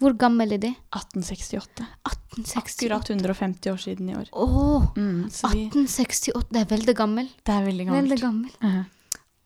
Hvor 0.00 0.14
gammel 0.16 0.52
er 0.54 0.58
det? 0.62 0.70
1868. 0.96 1.84
1868. 2.08 2.56
Akkurat 2.56 3.10
150 3.10 3.70
år 3.72 3.80
siden 3.82 4.08
i 4.10 4.14
år. 4.16 4.28
Åh, 4.32 4.86
Mm, 4.96 5.26
1868. 5.28 6.46
Det 6.50 6.60
er 6.62 6.70
veldig 6.76 6.94
gammel. 6.96 7.28
det 7.44 7.52
er 7.54 7.66
veldig 7.66 7.86
gammelt. 7.86 8.08
Veldig 8.08 8.20
gammel. 8.22 8.50
Mhm. 8.62 8.86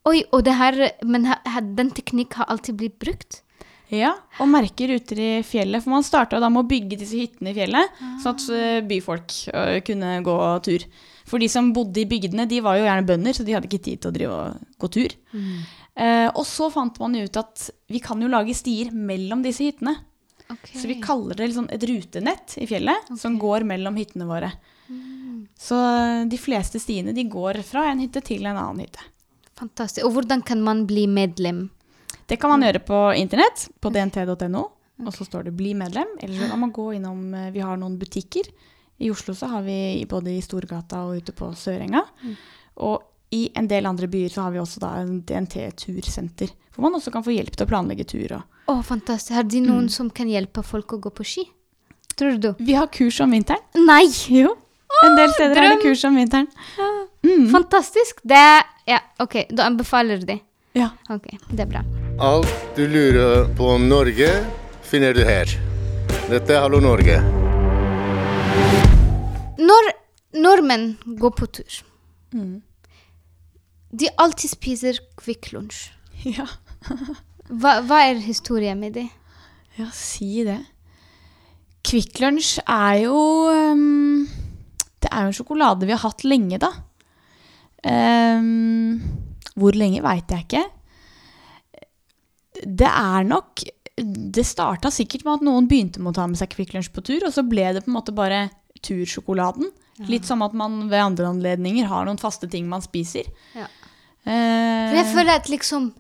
Oi, 0.06 0.23
og 0.32 0.44
det 0.44 0.52
her, 0.54 0.90
men 1.02 1.25
ha- 1.25 1.61
den 1.61 1.90
teknikk 1.90 2.34
har 2.34 2.44
alltid 2.46 2.76
blitt 2.76 2.99
brukt? 2.99 3.40
Ja, 3.90 4.14
og 4.40 4.49
merker 4.49 4.88
ute 4.94 5.16
i 5.16 5.42
fjellet. 5.42 5.82
For 5.82 5.90
man 5.90 6.02
starta 6.02 6.38
da 6.40 6.49
med 6.49 6.64
å 6.64 6.68
bygge 6.68 6.99
disse 6.99 7.16
hyttene 7.16 7.50
i 7.50 7.54
fjellet, 7.54 7.88
sånn 8.23 8.34
at 8.34 8.49
eh, 8.50 8.80
byfolk 8.82 9.49
eh, 9.54 9.80
kunne 9.80 10.23
gå 10.25 10.62
tur. 10.62 10.84
For 11.26 11.38
de 11.38 11.49
som 11.49 11.73
bodde 11.73 12.00
i 12.02 12.04
bygdene, 12.04 12.46
de 12.49 12.61
var 12.61 12.76
jo 12.76 12.84
gjerne 12.84 13.06
bønder, 13.06 13.32
så 13.32 13.44
de 13.44 13.52
hadde 13.54 13.66
ikke 13.68 13.82
tid 13.82 14.00
til 14.02 14.11
å 14.11 14.14
drive 14.14 14.32
og 14.32 14.78
gå 14.78 14.90
tur. 14.92 15.14
Eh, 15.94 16.26
og 16.34 16.42
så 16.46 16.70
fant 16.74 16.98
man 16.98 17.14
ut 17.14 17.36
at 17.38 17.68
vi 17.86 18.00
kan 18.02 18.22
jo 18.22 18.30
lage 18.30 18.56
stier 18.56 18.90
mellom 18.94 19.44
disse 19.44 19.66
hyttene. 19.66 19.94
Okay. 20.50 20.76
Så 20.80 20.88
vi 20.90 20.98
kaller 21.02 21.38
det 21.38 21.48
liksom 21.48 21.70
et 21.72 21.84
rutenett 21.88 22.56
i 22.60 22.66
fjellet 22.68 23.14
som 23.18 23.38
går 23.40 23.64
mellom 23.68 23.96
hyttene 23.96 24.26
våre. 24.28 24.50
Så 25.58 25.78
eh, 25.78 26.26
de 26.28 26.38
fleste 26.38 26.80
stiene 26.82 27.14
de 27.16 27.24
går 27.30 27.62
fra 27.66 27.86
en 27.90 28.02
hytte 28.02 28.22
til 28.24 28.46
en 28.46 28.58
annen 28.58 28.84
hytte. 28.84 29.02
Fantastisk. 29.58 30.04
Og 30.06 30.16
hvordan 30.16 30.42
kan 30.42 30.62
man 30.64 30.84
bli 30.88 31.06
medlem? 31.06 31.68
Det 32.26 32.40
kan 32.40 32.50
man 32.50 32.64
gjøre 32.64 32.82
på 32.82 33.00
internett, 33.20 33.68
på 33.80 33.92
dnt.no. 33.94 34.64
Og 35.04 35.10
så 35.14 35.24
står 35.26 35.48
det 35.48 35.56
'bli 35.58 35.74
medlem'. 35.74 36.18
Eller 36.20 36.38
så 36.40 36.50
kan 36.50 36.60
man 36.60 36.72
gå 36.72 36.92
innom 36.94 37.34
eh, 37.34 37.50
Vi 37.50 37.60
har 37.60 37.76
noen 37.76 37.98
butikker. 37.98 38.42
I 38.98 39.10
Oslo 39.10 39.34
så 39.34 39.46
har 39.46 39.62
vi 39.62 40.06
både 40.08 40.30
i 40.30 40.42
Storgata 40.42 41.02
og 41.04 41.16
ute 41.16 41.32
på 41.32 41.50
Sørenga. 41.54 42.04
Og 42.76 43.02
i 43.34 43.42
en 43.58 43.66
del 43.70 43.86
andre 43.90 44.06
byer 44.10 44.30
så 44.32 44.44
har 44.46 44.54
vi 44.54 44.60
også 44.62 44.80
da 44.84 44.92
en 45.02 45.18
DNT-tursenter. 45.26 46.52
Hvor 46.74 46.86
man 46.86 46.96
også 46.98 47.12
kan 47.14 47.24
få 47.26 47.34
hjelp 47.34 47.54
til 47.58 47.66
å 47.66 47.70
planlegge 47.70 48.06
tur. 48.10 48.36
Og. 48.38 48.42
Å, 48.70 48.78
fantastisk. 48.86 49.34
Har 49.36 49.46
de 49.46 49.60
noen 49.64 49.88
som 49.92 50.08
kan 50.14 50.30
hjelpe 50.30 50.62
folk 50.66 50.94
å 50.96 51.00
gå 51.02 51.12
på 51.14 51.26
ski? 51.26 51.44
Tror 52.14 52.38
du? 52.38 52.52
Vi 52.62 52.76
har 52.78 52.86
kurs 52.94 53.18
om 53.24 53.34
vinteren. 53.34 53.62
Nei! 53.86 54.06
Jo. 54.30 54.54
En 55.04 55.16
del 55.18 55.32
steder 55.34 55.58
er 55.58 55.72
det 55.74 55.80
kurs 55.82 56.04
om 56.06 56.14
vinteren. 56.18 56.46
Fantastisk. 57.50 58.20
Det 58.22 58.40
Ja, 58.86 58.98
OK. 59.18 59.34
Da 59.50 59.66
anbefaler 59.66 60.20
de. 60.28 60.38
Ja. 60.76 60.90
Ok, 61.10 61.26
Det 61.50 61.60
er 61.64 61.70
bra. 61.70 61.82
Alt 62.20 62.50
du 62.76 62.84
lurer 62.88 63.48
på 63.56 63.68
om 63.74 63.88
Norge, 63.88 64.28
finner 64.82 65.14
du 65.14 65.22
her. 65.24 65.50
Dette 66.30 66.54
er 66.54 66.60
Hallo 66.62 66.80
Norge. 66.82 67.18
Når 69.58 69.90
nordmenn 70.44 70.94
går 71.18 71.34
på 71.38 71.46
tur 71.58 71.82
Mm. 72.34 72.62
De 73.94 74.10
alltid 74.18 74.50
spiser 74.56 75.02
Kvikk 75.20 75.52
Lunsj. 75.54 75.90
Ja. 76.24 76.46
Hva, 77.50 77.82
hva 77.84 77.98
er 78.06 78.20
historien 78.24 78.78
med 78.80 78.94
det? 78.96 79.08
Ja, 79.76 79.90
si 79.92 80.44
det. 80.46 80.60
Kvikk 81.84 82.20
Lunsj 82.22 82.62
er 82.64 83.02
jo 83.02 83.18
um, 83.52 84.24
Det 85.02 85.10
er 85.10 85.26
jo 85.26 85.32
en 85.32 85.36
sjokolade 85.36 85.88
vi 85.88 85.92
har 85.92 86.00
hatt 86.00 86.24
lenge, 86.24 86.60
da. 86.62 86.70
Um, 87.84 89.02
hvor 89.60 89.76
lenge 89.76 90.00
veit 90.04 90.32
jeg 90.32 90.46
ikke. 90.46 90.64
Det 92.64 92.88
er 92.88 93.26
nok 93.28 93.60
Det 93.98 94.46
starta 94.48 94.88
sikkert 94.94 95.26
med 95.26 95.34
at 95.36 95.44
noen 95.50 95.68
begynte 95.68 96.00
med 96.00 96.14
å 96.14 96.18
ta 96.22 96.28
med 96.30 96.40
seg 96.40 96.54
Kvikk 96.54 96.72
Lunsj 96.72 96.88
på 96.94 97.04
tur, 97.04 97.26
og 97.26 97.34
så 97.36 97.44
ble 97.44 97.68
det 97.76 97.84
på 97.84 97.92
en 97.92 97.98
måte 97.98 98.16
bare 98.16 98.46
tursjokoladen. 98.83 99.71
Litt 100.11 100.25
som 100.26 100.43
at 100.43 100.52
man 100.59 100.88
ved 100.90 100.99
andre 101.00 101.28
anledninger 101.31 101.87
har 101.87 102.04
noen 102.09 102.19
faste 102.19 102.49
ting 102.50 102.66
man 102.69 102.83
spiser. 102.83 103.28
Ja. 103.54 103.69
Eh, 104.26 104.95
jeg 104.97 105.07
føler 105.14 105.37
at 105.37 105.50
liksom 105.52 105.93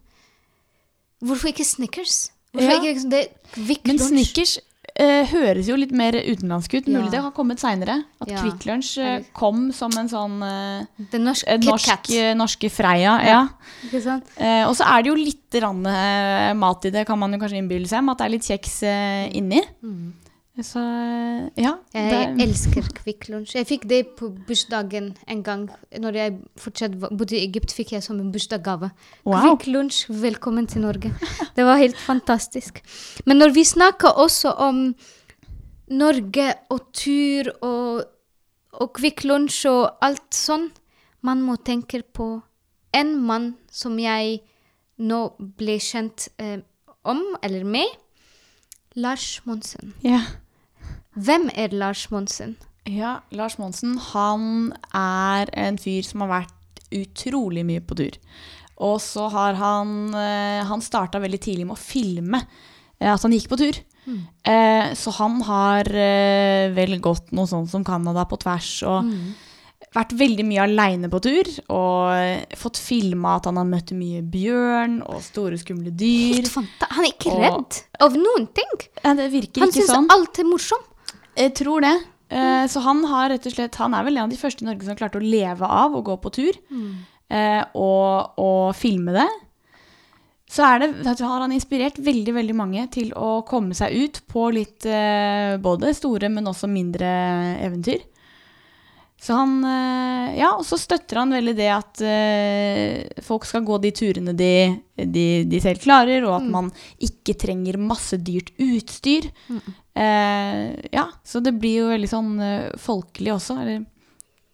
Hvorfor 1.24 1.48
ikke 1.52 1.64
Snickers? 1.64 2.30
Hvorfor 2.52 2.70
Ja. 2.70 2.78
ikke 2.80 2.94
liksom 2.94 3.10
det 3.10 3.28
Kvikk 3.54 3.86
Men 3.86 3.98
Snickers 3.98 4.58
eh, 4.98 5.24
høres 5.26 5.66
jo 5.68 5.76
litt 5.76 5.92
mer 5.92 6.12
utenlandsk 6.12 6.74
ut. 6.74 6.86
Mulig 6.86 7.04
Ja. 7.06 7.10
det 7.10 7.20
har 7.22 7.30
kommet 7.32 7.58
seinere. 7.60 8.04
At 8.20 8.28
Ja. 8.28 8.42
Kvikk 8.42 8.66
Lunsj 8.66 8.98
eh, 8.98 9.22
kom 9.32 9.70
som 9.72 9.90
en 9.96 10.08
sånn 10.08 10.42
eh, 10.42 10.86
Det 11.10 11.20
norske 11.20 11.48
en 11.48 11.60
norsk, 11.60 12.10
eh, 12.10 12.34
norske 12.34 12.70
Freia. 12.70 13.14
Ja. 13.24 13.48
Ikke 13.86 14.02
sant? 14.02 14.24
Eh, 14.36 14.64
og 14.68 14.74
så 14.76 14.84
er 14.86 15.02
det 15.02 15.08
jo 15.12 15.14
litt 15.16 15.60
rann, 15.62 15.86
eh, 15.86 16.52
mat 16.54 16.84
i 16.84 16.90
det, 16.90 17.06
kan 17.06 17.18
man 17.18 17.32
jo 17.32 17.38
kanskje 17.38 17.58
innbille 17.62 17.86
seg, 17.88 18.02
med 18.04 18.12
at 18.12 18.18
det 18.18 18.26
er 18.26 18.30
litt 18.36 18.48
kjeks 18.50 18.82
eh, 18.82 19.30
inni. 19.32 19.62
Så 20.62 20.78
ja. 21.58 21.72
Jeg 21.94 22.10
det- 22.36 22.44
elsker 22.46 22.82
Kvikk 22.94 23.28
Lunsj. 23.28 23.54
Jeg 23.56 23.66
fikk 23.66 23.88
det 23.88 24.06
på 24.16 24.28
bursdagen 24.46 25.16
en 25.26 25.42
gang. 25.42 25.68
Når 25.98 26.12
jeg 26.14 26.38
fortsatt 26.56 26.94
bodde 27.00 27.34
i 27.34 27.42
Egypt, 27.48 27.72
fikk 27.74 27.90
jeg 27.92 28.02
som 28.02 28.20
en 28.20 28.30
bursdagsgave. 28.30 28.90
Wow. 29.26 29.56
Kvikk 29.56 29.66
Lunsj, 29.74 30.04
velkommen 30.10 30.66
til 30.68 30.82
Norge. 30.82 31.10
Det 31.56 31.64
var 31.64 31.76
helt 31.76 31.96
fantastisk. 31.98 32.78
Men 33.26 33.38
når 33.38 33.52
vi 33.54 33.64
snakker 33.64 34.08
også 34.14 34.54
om 34.56 34.94
Norge 35.90 36.54
og 36.70 36.86
tur 36.92 37.50
og, 37.60 38.04
og 38.72 38.92
Kvikk 38.94 39.24
Lunsj 39.24 39.66
og 39.68 39.98
alt 40.06 40.30
sånn, 40.34 40.70
man 41.22 41.42
må 41.42 41.56
tenke 41.64 42.02
på 42.14 42.42
en 42.94 43.16
mann 43.26 43.56
som 43.72 43.98
jeg 43.98 44.38
nå 44.98 45.34
ble 45.58 45.80
kjent 45.82 46.28
eh, 46.38 46.60
om, 47.04 47.24
eller 47.42 47.64
med. 47.64 47.90
Lars 48.94 49.40
Monsen. 49.44 49.94
ja. 50.04 50.22
Hvem 51.14 51.48
er 51.54 51.74
Lars 51.76 52.06
Monsen? 52.10 52.56
Ja, 52.90 53.20
Lars 53.32 53.56
Monsen, 53.58 53.96
han 54.12 54.72
er 54.94 55.48
en 55.56 55.78
fyr 55.80 56.04
som 56.04 56.24
har 56.24 56.32
vært 56.42 56.82
utrolig 56.94 57.64
mye 57.66 57.80
på 57.80 57.96
tur. 57.98 58.18
Og 58.84 58.98
så 59.00 59.28
har 59.30 59.54
han 59.54 60.12
eh, 60.18 60.64
Han 60.66 60.82
starta 60.82 61.20
veldig 61.22 61.38
tidlig 61.40 61.66
med 61.68 61.76
å 61.76 61.80
filme 61.80 62.40
eh, 62.98 63.08
at 63.12 63.22
han 63.22 63.32
gikk 63.32 63.48
på 63.52 63.60
tur. 63.60 63.80
Mm. 64.04 64.18
så 65.00 65.10
han 65.16 65.38
har 65.48 65.88
eh, 65.88 66.66
vel 66.76 66.98
gått 67.00 67.30
noe 67.32 67.48
sånt 67.48 67.70
som 67.72 67.86
Canada 67.88 68.26
på 68.28 68.36
tvers 68.42 68.82
og 68.84 69.06
vært 69.94 70.12
veldig 70.18 70.44
mye 70.44 70.64
aleine 70.66 71.08
på 71.08 71.20
tur. 71.24 71.48
Og 71.72 72.10
eh, 72.12 72.56
fått 72.60 72.80
filma 72.82 73.38
at 73.38 73.48
han 73.48 73.56
har 73.62 73.68
møtt 73.70 73.94
mye 73.96 74.20
bjørn 74.28 74.98
og 75.06 75.22
store, 75.24 75.56
skumle 75.62 75.94
dyr. 75.94 76.42
Helt 76.42 76.52
Han 76.90 77.04
er 77.06 77.12
ikke 77.14 77.32
Og- 77.32 77.44
redd 77.46 77.80
av 78.04 78.18
noen 78.18 78.48
ting. 78.52 78.74
Det 79.00 79.14
Han 79.14 79.38
ikke 79.40 79.72
syns 79.72 79.88
sånn. 79.94 80.10
alt 80.12 80.42
er 80.42 80.50
morsomt. 80.50 80.90
Jeg 81.38 81.54
tror 81.58 81.84
det. 81.84 81.94
Mm. 82.34 82.68
Så 82.72 82.80
han 82.82 83.02
har 83.06 83.28
rett 83.30 83.44
og 83.46 83.52
slett 83.52 83.76
Han 83.78 83.92
er 83.94 84.06
vel 84.06 84.16
en 84.16 84.24
av 84.24 84.30
de 84.32 84.38
første 84.40 84.64
i 84.64 84.66
Norge 84.66 84.86
som 84.86 84.96
klarte 84.98 85.20
å 85.20 85.22
leve 85.22 85.68
av 85.68 85.92
å 85.94 86.00
gå 86.02 86.14
på 86.18 86.30
tur 86.34 86.56
mm. 86.72 86.94
og, 87.78 88.40
og 88.40 88.72
filme 88.74 89.12
det. 89.14 89.26
Så 90.50 90.64
er 90.66 90.82
det, 90.82 90.88
har 91.04 91.42
han 91.42 91.52
inspirert 91.54 91.98
veldig 91.98 92.34
veldig 92.36 92.56
mange 92.56 92.86
til 92.94 93.12
å 93.16 93.42
komme 93.48 93.74
seg 93.76 93.94
ut 93.96 94.20
på 94.30 94.48
litt 94.54 94.86
eh, 94.86 95.56
både 95.62 95.94
store, 95.96 96.30
men 96.30 96.50
også 96.50 96.68
mindre 96.70 97.08
eventyr. 97.64 98.04
Så 99.20 99.36
han 99.38 99.64
eh, 99.64 100.34
Ja, 100.40 100.50
og 100.58 100.64
så 100.66 100.76
støtter 100.80 101.22
han 101.22 101.32
veldig 101.32 101.54
det 101.56 101.70
at 101.70 102.02
uh, 102.02 103.22
folk 103.24 103.46
skal 103.48 103.64
gå 103.64 103.78
de 103.84 103.92
turene 103.94 104.34
de, 104.36 104.50
de, 104.98 105.26
de 105.48 105.60
selv 105.62 105.80
klarer, 105.84 106.26
og 106.26 106.40
at 106.40 106.48
man 106.50 106.70
ikke 107.02 107.36
trenger 107.38 107.78
masse 107.80 108.18
dyrt 108.20 108.50
utstyr. 108.60 109.30
Eh, 109.94 110.64
ja, 110.90 111.06
så 111.22 111.40
det 111.44 111.54
blir 111.60 111.84
jo 111.84 111.92
veldig 111.92 112.10
sånn 112.10 112.32
uh, 112.42 112.72
folkelig 112.82 113.36
også. 113.36 113.56
Eller, 113.62 113.84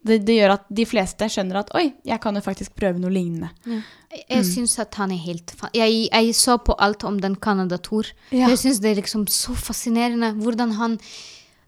det, 0.06 0.20
det 0.28 0.36
gjør 0.36 0.54
at 0.58 0.68
de 0.72 0.86
fleste 0.88 1.28
skjønner 1.32 1.62
at 1.62 1.74
oi, 1.76 1.86
jeg 2.08 2.20
kan 2.22 2.36
jo 2.36 2.44
faktisk 2.44 2.76
prøve 2.78 3.00
noe 3.00 3.12
lignende. 3.12 3.50
Jeg 4.10 4.46
syns 4.48 4.78
at 4.82 4.96
han 4.98 5.12
er 5.14 5.20
helt 5.22 5.52
fa 5.54 5.68
jeg, 5.76 6.06
jeg 6.08 6.32
så 6.34 6.56
på 6.64 6.74
alt 6.82 7.04
om 7.08 7.20
den 7.22 7.36
Canada-tur. 7.40 8.08
Ja. 8.32 8.48
Jeg 8.52 8.62
syns 8.62 8.80
det 8.82 8.94
er 8.94 9.02
liksom 9.02 9.26
så 9.30 9.56
fascinerende 9.56 10.32
hvordan 10.40 10.74
han 10.80 10.96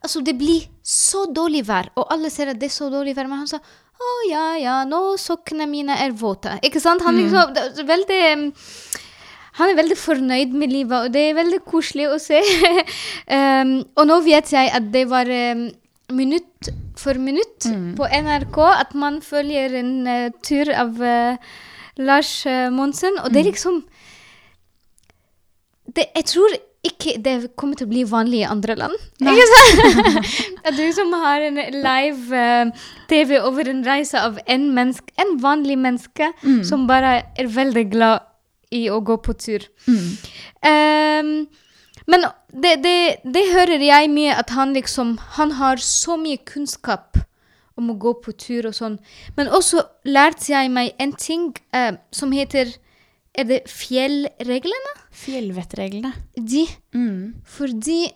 Altså, 0.02 0.20
det 0.26 0.34
blir 0.38 0.66
så 0.82 1.26
dårlig 1.30 1.62
vær, 1.68 1.92
og 1.94 2.10
alle 2.10 2.30
ser 2.32 2.50
at 2.52 2.60
det 2.60 2.70
er 2.70 2.74
så 2.74 2.90
dårlig 2.90 3.14
vær, 3.16 3.30
men 3.30 3.44
han 3.44 3.50
sa 3.50 3.60
å 4.02 4.14
ja, 4.26 4.46
ja, 4.58 4.76
nå 4.88 5.14
sokkene 5.20 5.68
mine 5.70 5.94
er 6.02 6.14
våte. 6.18 6.56
Ikke 6.66 6.82
sant? 6.82 7.04
Han 7.06 7.14
liksom 7.20 7.52
det 7.54 7.84
er 7.84 7.86
veldig 7.86 8.22
mm, 8.40 8.48
han 9.58 9.68
er 9.68 9.76
veldig 9.76 9.98
fornøyd 10.00 10.54
med 10.56 10.72
livet, 10.72 10.96
og 10.96 11.12
det 11.12 11.26
er 11.28 11.36
veldig 11.36 11.60
koselig 11.68 12.08
å 12.08 12.18
se. 12.22 12.40
um, 13.28 13.74
og 13.98 14.08
nå 14.08 14.18
vet 14.24 14.52
jeg 14.54 14.72
at 14.72 14.88
det 14.94 15.04
var 15.10 15.28
um, 15.28 15.66
minutt 16.12 16.72
for 16.98 17.18
minutt 17.20 17.66
på 17.96 18.08
NRK 18.08 18.58
at 18.68 18.96
man 18.98 19.20
følger 19.24 19.76
en 19.80 19.92
uh, 20.08 20.32
tur 20.44 20.70
av 20.72 20.98
uh, 21.00 21.52
Lars 22.00 22.32
uh, 22.48 22.68
Monsen, 22.72 23.18
og 23.20 23.32
det 23.32 23.42
er 23.42 23.50
liksom 23.50 23.82
det, 25.92 26.06
Jeg 26.16 26.24
tror 26.30 26.54
ikke 26.82 27.14
det 27.22 27.52
kommer 27.54 27.78
til 27.78 27.86
å 27.86 27.92
bli 27.92 28.02
vanlig 28.10 28.40
i 28.40 28.48
andre 28.48 28.74
land. 28.78 28.94
At 29.22 30.74
du 30.80 30.84
som 30.94 31.12
har 31.22 31.44
en 31.46 31.60
live 31.76 32.42
uh, 32.42 32.88
TV 33.10 33.36
over 33.38 33.70
en 33.70 33.84
reise 33.86 34.18
av 34.18 34.40
en, 34.50 34.68
menneske, 34.74 35.14
en 35.22 35.36
vanlig 35.42 35.78
menneske 35.78 36.32
som 36.66 36.88
bare 36.90 37.20
er 37.38 37.50
veldig 37.54 37.86
glad 37.92 38.26
i 38.74 38.88
å 38.90 38.98
gå 39.04 39.18
på 39.22 39.34
tur. 39.38 39.66
Ehm, 40.66 41.32
men 42.10 42.26
det, 42.50 42.76
det, 42.82 42.96
det 43.22 43.44
hører 43.52 43.84
jeg 43.84 44.10
mye, 44.10 44.34
at 44.34 44.50
han 44.56 44.72
liksom 44.74 45.18
Han 45.36 45.52
har 45.60 45.76
så 45.76 46.16
mye 46.18 46.40
kunnskap 46.48 47.20
om 47.78 47.92
å 47.92 47.98
gå 48.00 48.14
på 48.24 48.34
tur 48.36 48.66
og 48.68 48.74
sånn. 48.76 48.98
Men 49.36 49.52
også 49.52 49.84
lærte 50.04 50.50
jeg 50.50 50.72
meg 50.72 50.96
en 51.00 51.14
ting 51.16 51.52
uh, 51.76 51.94
som 52.12 52.34
heter 52.34 52.74
Er 53.32 53.46
det 53.48 53.62
fjellreglene? 53.70 54.92
Fjellvettreglene. 55.16 56.12
De. 56.36 56.66
Mm. 56.94 57.40
Fordi 57.44 58.12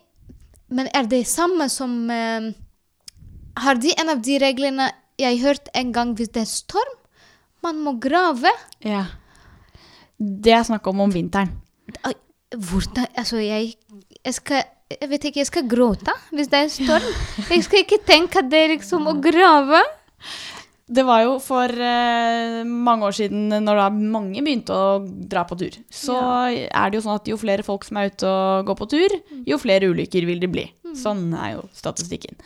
Men 0.69 0.89
er 0.93 1.07
det 1.07 1.23
samme 1.27 1.69
som 1.71 2.09
eh, 2.11 2.51
Har 3.57 3.79
de 3.81 3.93
en 3.97 4.11
av 4.13 4.21
de 4.21 4.37
reglene 4.43 4.91
jeg 5.17 5.39
hørte 5.41 5.71
en 5.73 5.93
gang 5.93 6.11
hvis 6.13 6.29
det 6.29 6.43
er 6.43 6.49
storm? 6.49 6.97
Man 7.65 7.79
må 7.81 7.95
grave. 7.97 8.51
Ja. 8.85 9.07
Det 10.19 10.53
er 10.53 10.65
snakk 10.67 10.85
om 10.91 11.01
om 11.07 11.13
vinteren. 11.13 11.55
Hvordan 12.53 13.07
Altså, 13.17 13.37
jeg, 13.41 13.73
jeg 14.23 14.33
skal 14.33 14.63
Jeg 15.01 15.09
vet 15.09 15.25
ikke, 15.25 15.39
jeg 15.39 15.49
skal 15.49 15.65
gråte 15.67 16.13
hvis 16.31 16.51
det 16.51 16.59
er 16.59 16.69
storm. 16.69 17.09
Jeg 17.49 17.63
skal 17.65 17.81
ikke 17.81 18.03
tenke 18.05 18.43
at 18.43 18.51
det 18.51 18.59
er 18.59 18.75
liksom 18.75 19.09
å 19.09 19.17
grave. 19.23 19.81
Det 20.87 21.03
var 21.03 21.25
jo 21.25 21.33
for 21.43 21.67
eh, 21.67 22.61
mange 22.63 23.09
år 23.09 23.15
siden, 23.17 23.49
når 23.51 23.79
da 23.81 23.87
mange 23.91 24.39
begynte 24.39 24.71
å 24.71 25.01
dra 25.03 25.43
på 25.47 25.57
tur, 25.59 25.75
så 25.91 26.15
er 26.47 26.87
det 26.87 26.95
jo 26.95 27.03
sånn 27.03 27.17
at 27.19 27.27
jo 27.27 27.35
flere 27.39 27.65
folk 27.67 27.83
som 27.83 27.99
er 27.99 28.13
ute 28.13 28.29
og 28.31 28.69
går 28.69 28.77
på 28.79 28.87
tur, 28.93 29.15
jo 29.49 29.57
flere 29.59 29.89
ulykker 29.91 30.27
vil 30.29 30.39
det 30.39 30.49
bli. 30.53 30.63
Sånn 30.95 31.25
er 31.35 31.57
jo 31.57 31.65
statistikken. 31.75 32.39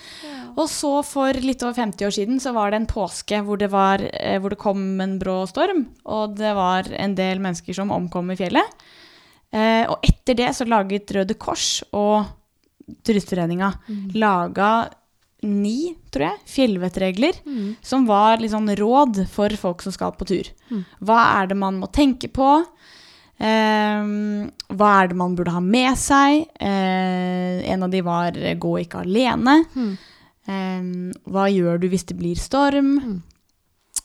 Og 0.56 0.66
så 0.74 0.90
for 1.06 1.38
litt 1.46 1.62
over 1.62 1.78
50 1.78 2.08
år 2.08 2.16
siden 2.16 2.42
så 2.42 2.56
var 2.56 2.74
det 2.74 2.82
en 2.82 2.90
påske 2.90 3.44
hvor 3.46 3.62
det, 3.62 3.70
var, 3.72 4.02
eh, 4.10 4.40
hvor 4.42 4.56
det 4.56 4.62
kom 4.64 4.82
en 5.06 5.20
brå 5.22 5.44
storm, 5.52 5.86
og 6.10 6.34
det 6.40 6.56
var 6.58 6.90
en 6.98 7.14
del 7.18 7.44
mennesker 7.44 7.78
som 7.78 7.94
omkom 7.94 8.34
i 8.34 8.40
fjellet. 8.40 8.82
Eh, 9.54 9.86
og 9.86 10.02
etter 10.08 10.40
det 10.40 10.50
så 10.58 10.66
laget 10.66 11.14
Røde 11.14 11.38
Kors 11.38 11.84
og 11.94 12.26
Turistforeninga 13.06 13.70
laga 14.18 14.72
ni, 15.42 15.96
tror 16.12 16.28
jeg, 16.28 16.40
fjellvettregler 16.46 17.34
som 17.82 18.06
var 18.06 18.38
sånn 18.48 18.70
råd 18.78 19.28
for 19.30 19.50
folk 19.58 19.82
som 19.82 19.92
skal 19.92 20.12
på 20.14 20.26
tur. 20.30 20.50
Hva 21.00 21.42
er 21.42 21.48
det 21.48 21.58
man 21.58 21.80
må 21.82 21.88
tenke 21.92 22.28
på? 22.30 22.64
Ehm, 23.42 24.52
hva 24.70 24.90
er 25.02 25.08
det 25.10 25.18
man 25.18 25.36
burde 25.36 25.52
ha 25.56 25.60
med 25.60 25.98
seg? 25.98 26.46
Eh, 26.62 27.72
en 27.74 27.84
av 27.84 27.90
de 27.90 28.02
var 28.02 28.38
eh, 28.38 28.54
'gå 28.56 28.74
ikke 28.86 29.02
alene'. 29.02 29.66
Ehm, 30.48 31.12
hva 31.26 31.48
gjør 31.50 31.80
du 31.82 31.90
hvis 31.90 32.06
det 32.06 32.18
blir 32.18 32.36
storm? 32.38 33.24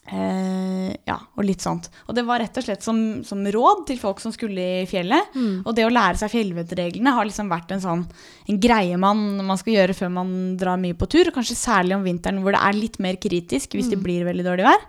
Eh, 0.07 0.93
ja, 1.09 1.17
og 1.35 1.43
litt 1.43 1.65
sånt. 1.65 1.89
Og 2.07 2.15
det 2.15 2.23
var 2.27 2.39
rett 2.39 2.57
og 2.61 2.63
slett 2.63 2.85
som, 2.85 2.99
som 3.27 3.41
råd 3.43 3.83
til 3.89 3.99
folk 3.99 4.21
som 4.23 4.31
skulle 4.35 4.63
i 4.83 4.87
fjellet. 4.87 5.35
Og 5.67 5.75
det 5.75 5.87
å 5.87 5.91
lære 5.91 6.21
seg 6.21 6.31
fjellvettreglene 6.31 7.15
har 7.17 7.27
liksom 7.27 7.51
vært 7.51 7.75
en 7.75 7.83
sånn 7.83 8.05
en 8.47 8.61
greie 8.63 8.95
man, 9.01 9.25
man 9.43 9.59
skal 9.59 9.75
gjøre 9.75 9.97
før 9.99 10.13
man 10.15 10.31
drar 10.61 10.79
mye 10.79 10.95
på 10.99 11.09
tur. 11.11 11.33
Kanskje 11.35 11.59
særlig 11.59 11.97
om 11.99 12.07
vinteren 12.07 12.39
hvor 12.45 12.55
det 12.55 12.63
er 12.63 12.79
litt 12.79 13.01
mer 13.03 13.19
kritisk 13.19 13.75
hvis 13.75 13.91
det 13.91 13.99
blir 14.03 14.27
veldig 14.29 14.47
dårlig 14.47 14.69
vær. 14.69 14.87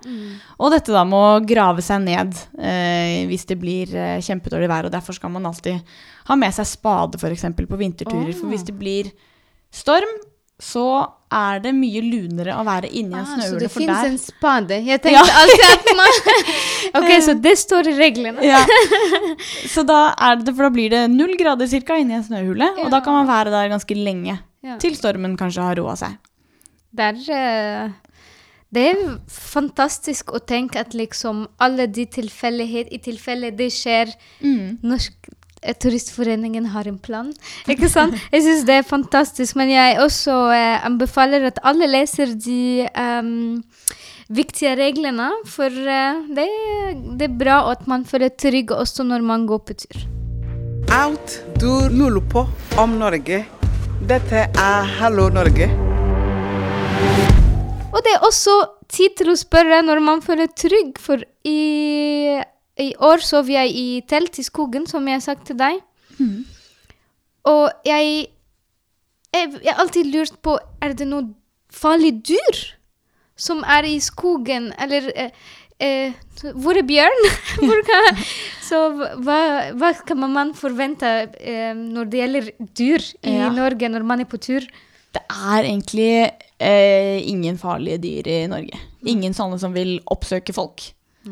Og 0.62 0.74
dette 0.76 0.94
da 0.94 1.02
med 1.08 1.18
å 1.18 1.42
grave 1.50 1.86
seg 1.86 2.06
ned 2.06 2.38
eh, 2.62 3.26
hvis 3.30 3.48
det 3.50 3.58
blir 3.62 3.96
eh, 3.98 4.20
kjempedårlig 4.22 4.70
vær. 4.70 4.90
Og 4.90 4.94
derfor 4.94 5.18
skal 5.18 5.34
man 5.34 5.50
alltid 5.50 5.82
ha 6.30 6.38
med 6.38 6.54
seg 6.54 6.70
spade 6.70 7.18
f.eks. 7.18 7.50
på 7.58 7.82
vinterturer. 7.82 8.34
For 8.38 8.54
hvis 8.54 8.68
det 8.70 8.78
blir 8.78 9.10
storm, 9.74 10.20
så 10.62 10.86
er 11.34 11.60
det 11.60 11.74
mye 11.76 12.02
lunere 12.06 12.56
å 12.56 12.64
være 12.64 12.88
inni 12.96 13.18
en 13.18 13.26
Ah, 13.26 13.42
så 13.44 13.58
det 13.60 13.68
fins 13.74 14.04
en 14.08 14.18
spade. 14.22 14.78
Jeg 14.86 15.02
tenkte 15.04 15.36
alltid 15.42 15.66
at 15.74 15.90
man 15.98 16.14
Ok, 17.02 17.10
så 17.26 17.36
det 17.44 17.56
står 17.60 17.90
i 17.92 17.96
reglene. 17.98 18.46
ja. 18.48 18.62
Så 19.74 19.84
da, 19.86 20.14
det, 20.40 20.54
da 20.56 20.70
blir 20.74 20.90
det 20.94 21.04
null 21.12 21.36
grader 21.38 21.68
cirka 21.70 21.98
inni 22.00 22.16
en 22.18 22.24
snøhule, 22.26 22.70
og 22.84 22.92
da 22.94 23.02
kan 23.04 23.20
man 23.20 23.28
være 23.30 23.52
der 23.54 23.70
ganske 23.74 23.98
lenge. 23.98 24.38
Ja. 24.66 24.78
Til 24.82 24.96
stormen 24.98 25.36
kanskje 25.40 25.66
har 25.68 25.78
roa 25.78 25.96
seg. 26.00 26.16
Det 26.98 27.10
er, 27.12 27.20
eh, 27.36 27.92
det 28.74 28.86
er 28.94 29.02
fantastisk 29.32 30.32
å 30.34 30.40
tenke 30.40 30.80
at 30.82 30.96
liksom 30.98 31.46
alle 31.64 31.86
de 31.92 32.08
tilfeldighet 32.18 32.90
I 32.96 33.00
tilfelle 33.04 33.52
det 33.56 33.70
skjer 33.76 34.12
Norsk 34.42 35.30
eh, 35.30 35.37
Turistforeningen 35.76 36.70
har 36.74 36.88
en 36.88 36.98
plan. 37.00 37.32
Ikke 37.68 37.90
sant? 37.92 38.16
Jeg 38.34 38.46
syns 38.46 38.66
det 38.68 38.80
er 38.80 38.88
fantastisk. 38.88 39.58
Men 39.60 39.72
jeg 39.74 40.00
også 40.04 40.36
eh, 40.56 40.86
anbefaler 40.86 41.50
at 41.50 41.60
alle 41.68 41.90
leser 41.90 42.34
de 42.40 42.88
um, 42.94 43.64
viktige 44.30 44.76
reglene. 44.80 45.30
For 45.50 45.68
eh, 45.72 46.22
det, 46.38 46.48
det 47.20 47.30
er 47.30 47.40
bra 47.40 47.60
at 47.72 47.88
man 47.90 48.06
føler 48.08 48.34
trygg 48.34 48.72
også 48.76 49.08
når 49.08 49.26
man 49.26 49.48
går 49.50 49.64
på 49.68 49.78
tur. 49.84 50.06
Alt 50.94 51.42
du 51.60 51.90
lurer 51.92 52.24
på 52.32 52.46
om 52.80 52.96
Norge, 53.02 53.44
dette 54.08 54.48
er 54.48 54.96
Hallo 55.02 55.28
Norge. 55.34 55.68
Og 57.92 58.04
det 58.06 58.14
er 58.14 58.26
også 58.26 58.54
tid 58.92 59.18
til 59.20 59.32
å 59.34 59.40
spørre 59.40 59.82
når 59.86 60.02
man 60.04 60.22
føler 60.24 60.50
trygg, 60.54 60.96
for 61.02 61.22
i, 61.48 62.40
i 62.80 62.92
år 63.04 63.24
sov 63.26 63.50
jeg 63.50 63.72
i 63.74 64.02
telt 64.08 64.38
i 64.40 64.44
skogen, 64.46 64.88
som 64.90 65.06
jeg 65.08 65.18
har 65.20 65.26
sagt 65.26 65.48
til 65.50 65.58
deg. 65.60 65.80
Og 67.48 67.70
jeg, 67.86 68.26
jeg 69.36 69.70
har 69.70 69.80
alltid 69.84 70.10
lurt 70.10 70.34
på 70.44 70.56
Er 70.82 70.96
det 70.98 71.06
noe 71.08 71.28
farlig 71.70 72.16
dyr 72.26 72.58
som 73.38 73.60
er 73.70 73.86
i 73.86 74.00
skogen, 74.02 74.72
eller 74.82 75.12
eh, 75.14 75.30
eh, 75.84 76.16
Hvor 76.58 76.74
er 76.80 76.88
bjørn? 76.90 77.28
Hvor 77.68 77.84
kan, 77.86 78.18
så 78.66 78.80
hva, 79.22 79.38
hva 79.78 79.92
kan 80.10 80.24
man 80.34 80.56
forvente 80.58 81.12
eh, 81.38 81.70
når 81.78 82.10
det 82.10 82.22
gjelder 82.24 82.50
dyr 82.82 83.06
i 83.22 83.36
Ja. 83.38 83.52
Norge 83.54 83.92
når 83.94 84.08
man 84.10 84.26
er 84.26 84.30
på 84.32 84.40
tur? 84.42 84.66
Det 85.14 85.22
er 85.30 85.64
egentlig 85.70 86.10
eh, 86.60 87.22
ingen 87.30 87.62
farlige 87.62 88.02
dyr 88.02 88.28
i 88.34 88.40
Norge. 88.50 88.82
Ingen 89.06 89.38
sånne 89.38 89.62
som 89.62 89.74
vil 89.78 90.00
oppsøke 90.10 90.54
folk. 90.54 90.82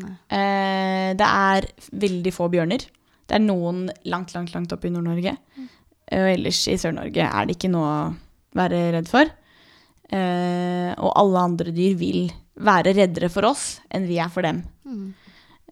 Eh, 0.04 1.10
det 1.18 1.30
er 1.30 1.68
veldig 2.04 2.34
få 2.34 2.50
bjørner. 2.52 2.86
Det 3.26 3.38
er 3.38 3.42
noen 3.42 3.86
langt, 4.06 4.34
langt, 4.36 4.54
langt 4.54 4.72
oppe 4.74 4.88
i 4.88 4.94
Nord-Norge. 4.94 5.34
Mm. 5.56 5.68
Og 6.16 6.30
ellers 6.30 6.62
i 6.70 6.78
Sør-Norge 6.78 7.26
er 7.26 7.46
det 7.46 7.56
ikke 7.56 7.72
noe 7.72 7.90
å 7.90 8.00
være 8.56 8.82
redd 8.94 9.10
for. 9.10 9.30
Eh, 10.06 10.90
og 10.94 11.14
alle 11.18 11.46
andre 11.50 11.72
dyr 11.74 11.96
vil 11.98 12.26
være 12.62 12.94
reddere 12.96 13.30
for 13.32 13.48
oss 13.48 13.80
enn 13.92 14.06
vi 14.08 14.20
er 14.22 14.30
for 14.32 14.46
dem. 14.46 14.62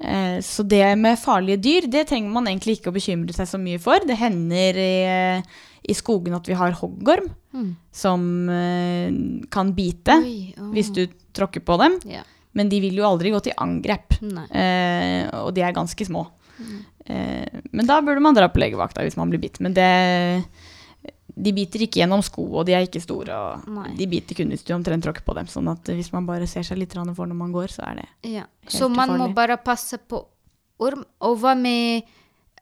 Eh, 0.00 0.40
så 0.42 0.64
det 0.66 0.82
med 0.98 1.20
farlige 1.22 1.62
dyr, 1.62 1.86
det 1.90 2.08
trenger 2.10 2.34
man 2.34 2.50
egentlig 2.50 2.80
ikke 2.80 2.90
å 2.90 2.96
bekymre 2.96 3.36
seg 3.36 3.48
så 3.48 3.60
mye 3.62 3.80
for. 3.82 4.02
Det 4.02 4.18
hender 4.18 4.80
i, 4.82 4.94
i 5.86 5.96
skogen 5.96 6.34
at 6.36 6.50
vi 6.50 6.58
har 6.58 6.74
hoggorm, 6.80 7.30
som 7.94 8.26
eh, 8.50 9.14
kan 9.54 9.70
bite 9.76 10.18
Oi, 10.18 10.38
oh. 10.58 10.72
hvis 10.74 10.90
du 10.94 11.06
tråkker 11.34 11.62
på 11.64 11.78
dem. 11.82 12.00
Ja. 12.10 12.26
Men 12.54 12.70
de 12.70 12.78
vil 12.84 13.00
jo 13.00 13.06
aldri 13.08 13.32
gå 13.34 13.40
til 13.42 13.56
angrep, 13.58 14.14
eh, 14.22 15.26
og 15.42 15.50
de 15.56 15.64
er 15.66 15.74
ganske 15.74 16.06
små. 16.06 16.26
Eh, 17.06 17.60
men 17.74 17.88
da 17.88 17.98
burde 18.00 18.22
man 18.22 18.36
dra 18.36 18.48
på 18.48 18.62
legevakta 18.62 19.02
hvis 19.04 19.18
man 19.18 19.32
blir 19.32 19.42
bitt. 19.42 19.58
Men 19.64 19.74
det, 19.76 19.88
de 21.34 21.52
biter 21.56 21.82
ikke 21.84 22.00
gjennom 22.02 22.22
sko, 22.24 22.46
og 22.60 22.66
de 22.68 22.76
er 22.76 22.86
ikke 22.86 23.02
store. 23.02 23.34
Og 23.34 23.68
Nei. 23.74 23.90
de 23.98 24.08
biter 24.10 24.38
kun 24.38 24.52
hvis 24.54 24.64
du 24.66 24.74
omtrent 24.76 25.04
tråkker 25.04 25.26
på 25.26 25.34
dem. 25.36 25.50
Sånn 25.50 25.70
at 25.72 25.90
hvis 25.90 26.12
man 26.14 26.28
bare 26.28 26.48
ser 26.50 26.66
seg 26.66 26.78
litt 26.80 26.94
for 26.94 27.26
når 27.26 27.38
man 27.38 27.54
går, 27.54 27.74
så 27.74 27.86
er 27.90 28.02
det 28.02 28.08
Ja. 28.36 28.46
Helt 28.64 28.76
Så 28.78 28.88
man 28.88 29.16
må 29.18 29.32
bare 29.34 29.58
passe 29.58 29.98
på 29.98 30.22
orm. 30.78 31.04
Og 31.20 31.38
hva 31.42 31.54
med 31.58 32.06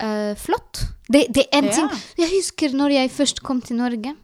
uh, 0.03 0.33
flått? 0.41 0.87
Det, 1.09 1.27
det 1.29 1.47
er 1.53 1.59
en 1.59 1.65
Ja. 1.69 1.73
ting 1.77 1.91
Jeg 2.17 2.31
husker 2.39 2.73
når 2.73 2.97
jeg 2.97 3.11
først 3.11 3.43
kom 3.43 3.61
til 3.61 3.77
Norge, 3.77 4.17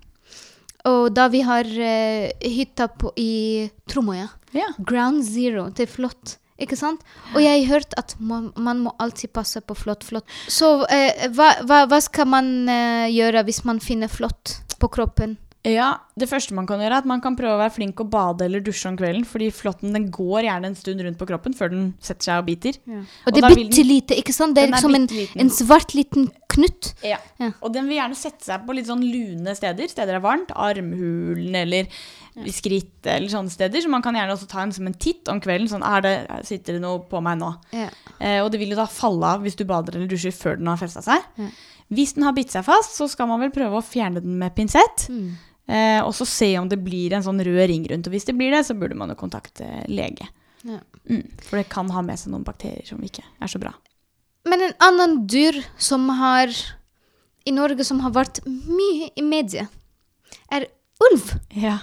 og 0.87 1.09
da 1.15 1.27
vi 1.33 1.41
har 1.47 1.67
uh, 1.67 2.29
hytta 2.45 2.89
på, 2.89 3.13
i 3.19 3.69
Tromøya. 3.91 4.29
Ja. 4.57 4.71
Ground 4.79 5.25
zero 5.27 5.69
Det 5.75 5.89
er 5.89 5.91
flott. 5.93 6.39
Ikke 6.59 6.75
sant? 6.79 7.03
Og 7.37 7.43
jeg 7.43 7.61
har 7.63 7.79
hørt 7.79 7.93
at 8.01 8.17
man, 8.19 8.49
man 8.57 8.81
må 8.83 8.93
alltid 8.99 9.31
passe 9.35 9.61
på 9.63 9.77
flott, 9.79 10.07
flott. 10.07 10.27
Så 10.51 10.73
uh, 10.83 11.27
hva, 11.35 11.53
hva, 11.67 11.85
hva 11.91 12.01
skal 12.03 12.31
man 12.31 12.51
uh, 12.71 13.07
gjøre 13.11 13.45
hvis 13.47 13.63
man 13.69 13.83
finner 13.83 14.11
flott 14.11 14.59
på 14.79 14.91
kroppen? 14.95 15.37
Ja, 15.69 15.89
Det 16.19 16.27
første 16.31 16.55
man 16.57 16.67
kan 16.67 16.81
gjøre, 16.83 16.97
er 16.97 17.05
at 17.05 17.09
man 17.09 17.21
kan 17.23 17.37
prøve 17.39 17.55
å 17.55 17.61
være 17.61 17.75
flink 17.75 18.01
å 18.03 18.07
bade 18.09 18.47
eller 18.47 18.63
dusje 18.65 18.89
om 18.91 18.97
kvelden. 18.99 19.27
Fordi 19.29 19.51
flåtten 19.55 19.95
den 19.95 20.09
går 20.15 20.49
gjerne 20.49 20.73
en 20.73 20.79
stund 20.79 21.05
rundt 21.05 21.21
på 21.21 21.29
kroppen 21.29 21.55
før 21.55 21.71
den 21.75 21.87
setter 22.03 22.31
seg 22.31 22.43
og 22.43 22.49
biter. 22.49 22.81
Og 22.89 23.35
det 23.35 23.45
da 23.45 23.51
er 23.53 23.59
bitte 23.59 23.85
lite, 23.87 24.19
ikke 24.19 24.35
sant? 24.35 24.57
Det 24.57 24.65
er 24.65 24.73
liksom 24.73 24.97
er 24.97 25.05
en, 25.05 25.09
en 25.45 25.53
svart 25.55 25.95
liten 25.95 26.31
knutt. 26.59 26.93
Ja. 27.07 27.21
Ja. 27.39 27.53
Og 27.63 27.73
den 27.75 27.87
vil 27.91 28.01
gjerne 28.01 28.19
sette 28.19 28.49
seg 28.49 28.67
på 28.67 28.75
litt 28.75 28.89
sånn 28.89 29.05
lune 29.05 29.55
steder. 29.55 29.91
Steder 29.91 30.17
det 30.17 30.19
er 30.19 30.25
varmt. 30.25 30.53
Armhulen 30.59 31.55
eller 31.63 31.87
ja. 31.87 32.51
skrittet 32.55 33.13
eller 33.15 33.31
sånne 33.33 33.55
steder. 33.55 33.85
Så 33.85 33.93
man 33.93 34.05
kan 34.05 34.19
gjerne 34.19 34.35
også 34.35 34.51
ta 34.51 34.65
en 34.65 34.75
som 34.75 34.89
en 34.91 34.97
titt 34.99 35.31
om 35.31 35.43
kvelden. 35.45 35.71
Sånn, 35.71 35.87
er 35.87 36.05
det, 36.05 36.15
sitter 36.49 36.79
det 36.79 36.85
noe 36.85 37.05
på 37.11 37.23
meg 37.25 37.39
nå? 37.43 37.53
Ja. 37.77 37.91
Eh, 38.19 38.41
og 38.43 38.51
det 38.55 38.63
vil 38.63 38.75
jo 38.75 38.81
da 38.81 38.89
falle 38.91 39.37
av 39.37 39.45
hvis 39.47 39.59
du 39.59 39.67
bader 39.69 39.99
eller 39.99 40.11
dusjer 40.11 40.35
før 40.35 40.59
den 40.59 40.71
har 40.71 40.81
festa 40.81 41.05
seg. 41.05 41.27
Ja. 41.39 41.51
Hvis 41.95 42.15
den 42.17 42.27
har 42.27 42.35
bitt 42.37 42.53
seg 42.53 42.67
fast, 42.67 42.99
så 42.99 43.09
skal 43.09 43.31
man 43.31 43.41
vel 43.41 43.53
prøve 43.55 43.79
å 43.79 43.85
fjerne 43.85 44.21
den 44.25 44.37
med 44.41 44.53
pinsett. 44.57 45.07
Mm. 45.09 45.37
Eh, 45.69 46.01
og 46.01 46.15
så 46.17 46.25
se 46.29 46.49
om 46.59 46.69
det 46.69 46.81
blir 46.81 47.13
en 47.13 47.25
sånn 47.25 47.43
rød 47.45 47.67
ring 47.69 47.85
rundt. 47.91 48.09
Og 48.09 48.15
hvis 48.15 48.29
det 48.29 48.37
blir 48.39 48.55
det, 48.55 48.65
så 48.65 48.77
burde 48.79 48.97
man 48.97 49.13
jo 49.13 49.19
kontakte 49.21 49.69
lege. 49.91 50.29
Ja. 50.65 50.81
Mm, 51.09 51.27
for 51.45 51.61
det 51.61 51.69
kan 51.73 51.91
ha 51.93 52.03
med 52.05 52.21
seg 52.21 52.33
noen 52.33 52.47
bakterier 52.47 52.87
som 52.89 53.03
ikke 53.05 53.25
er 53.25 53.53
så 53.53 53.61
bra. 53.63 53.75
Men 54.49 54.65
en 54.65 54.77
annen 54.85 55.23
dyr 55.29 55.61
som 55.81 56.09
har 56.17 56.53
i 57.49 57.55
Norge 57.55 57.85
som 57.87 58.01
har 58.05 58.13
vært 58.17 58.43
mye 58.47 59.09
i 59.17 59.25
media, 59.25 59.69
er 60.53 60.69
ulv. 61.09 61.33
Ja. 61.57 61.79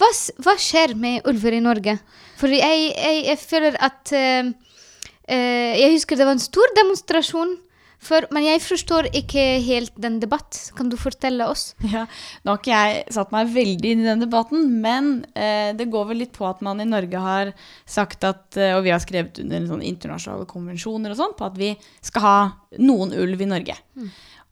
Hva, 0.00 0.08
hva 0.44 0.54
skjer 0.60 0.94
med 0.96 1.26
ulver 1.28 1.56
i 1.56 1.62
Norge? 1.64 1.98
For 2.40 2.52
jeg, 2.52 2.92
jeg, 2.94 3.24
jeg 3.26 3.40
føler 3.40 3.76
at 3.84 4.12
uh, 4.16 4.48
uh, 4.48 5.72
Jeg 5.76 5.92
husker 5.92 6.16
det 6.16 6.28
var 6.28 6.38
en 6.38 6.40
stor 6.40 6.72
demonstrasjon 6.78 7.58
før, 8.00 8.26
men 8.34 8.46
jeg 8.46 8.62
forstår 8.64 9.08
ikke 9.20 9.44
helt 9.64 9.92
den 10.00 10.18
debatt. 10.22 10.58
Kan 10.76 10.88
du 10.92 10.96
fortelle 11.00 11.46
oss? 11.50 11.74
Ja, 11.90 12.06
Nå 12.44 12.54
har 12.54 12.60
ikke 12.60 12.72
jeg 12.76 13.04
satt 13.16 13.32
meg 13.34 13.52
veldig 13.54 13.92
inn 13.94 14.04
i 14.04 14.08
den 14.08 14.24
debatten, 14.24 14.66
men 14.82 15.12
eh, 15.34 15.70
det 15.76 15.88
går 15.92 16.10
vel 16.12 16.22
litt 16.24 16.34
på 16.36 16.46
at 16.48 16.62
man 16.64 16.80
i 16.82 16.88
Norge 16.88 17.20
har 17.20 17.52
sagt 17.88 18.24
at, 18.28 18.48
eh, 18.56 18.74
og 18.76 18.84
vi 18.86 18.94
har 18.94 19.02
skrevet 19.02 19.42
under 19.42 19.66
sånn 19.68 19.84
internasjonale 19.86 20.48
konvensjoner 20.50 21.14
og 21.14 21.20
sånn, 21.20 21.36
på 21.38 21.48
at 21.50 21.60
vi 21.60 21.74
skal 22.04 22.26
ha 22.26 22.36
noen 22.80 23.14
ulv 23.16 23.40
i 23.42 23.48
Norge. 23.50 23.76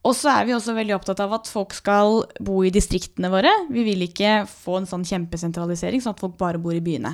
Og 0.07 0.13
så 0.15 0.29
er 0.31 0.45
vi 0.47 0.53
også 0.55 0.75
veldig 0.77 0.95
opptatt 0.95 1.19
av 1.23 1.33
at 1.35 1.49
folk 1.51 1.73
skal 1.75 2.21
bo 2.39 2.61
i 2.63 2.71
distriktene 2.71 3.31
våre. 3.33 3.51
Vi 3.67 3.83
vil 3.83 4.05
ikke 4.05 4.45
få 4.47 4.77
en 4.79 4.87
sånn 4.87 5.03
kjempesentralisering, 5.07 5.99
sånn 6.03 6.15
at 6.15 6.21
folk 6.23 6.37
bare 6.39 6.61
bor 6.61 6.75
i 6.75 6.83
byene. 6.83 7.11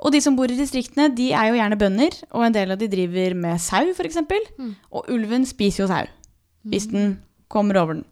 Og 0.00 0.14
de 0.14 0.20
som 0.24 0.36
bor 0.38 0.50
i 0.50 0.56
distriktene, 0.56 1.10
de 1.12 1.30
er 1.36 1.50
jo 1.50 1.58
gjerne 1.58 1.78
bønder, 1.80 2.16
og 2.32 2.46
en 2.46 2.56
del 2.56 2.72
av 2.72 2.80
de 2.80 2.88
driver 2.88 3.36
med 3.36 3.60
sau, 3.60 3.90
f.eks. 3.92 4.22
Mm. 4.56 4.72
Og 4.96 5.12
ulven 5.12 5.44
spiser 5.48 5.84
jo 5.84 5.90
sau, 5.90 6.08
hvis 6.72 6.88
den 6.92 7.18
kommer 7.52 7.82
over 7.82 7.98
den. 7.98 8.06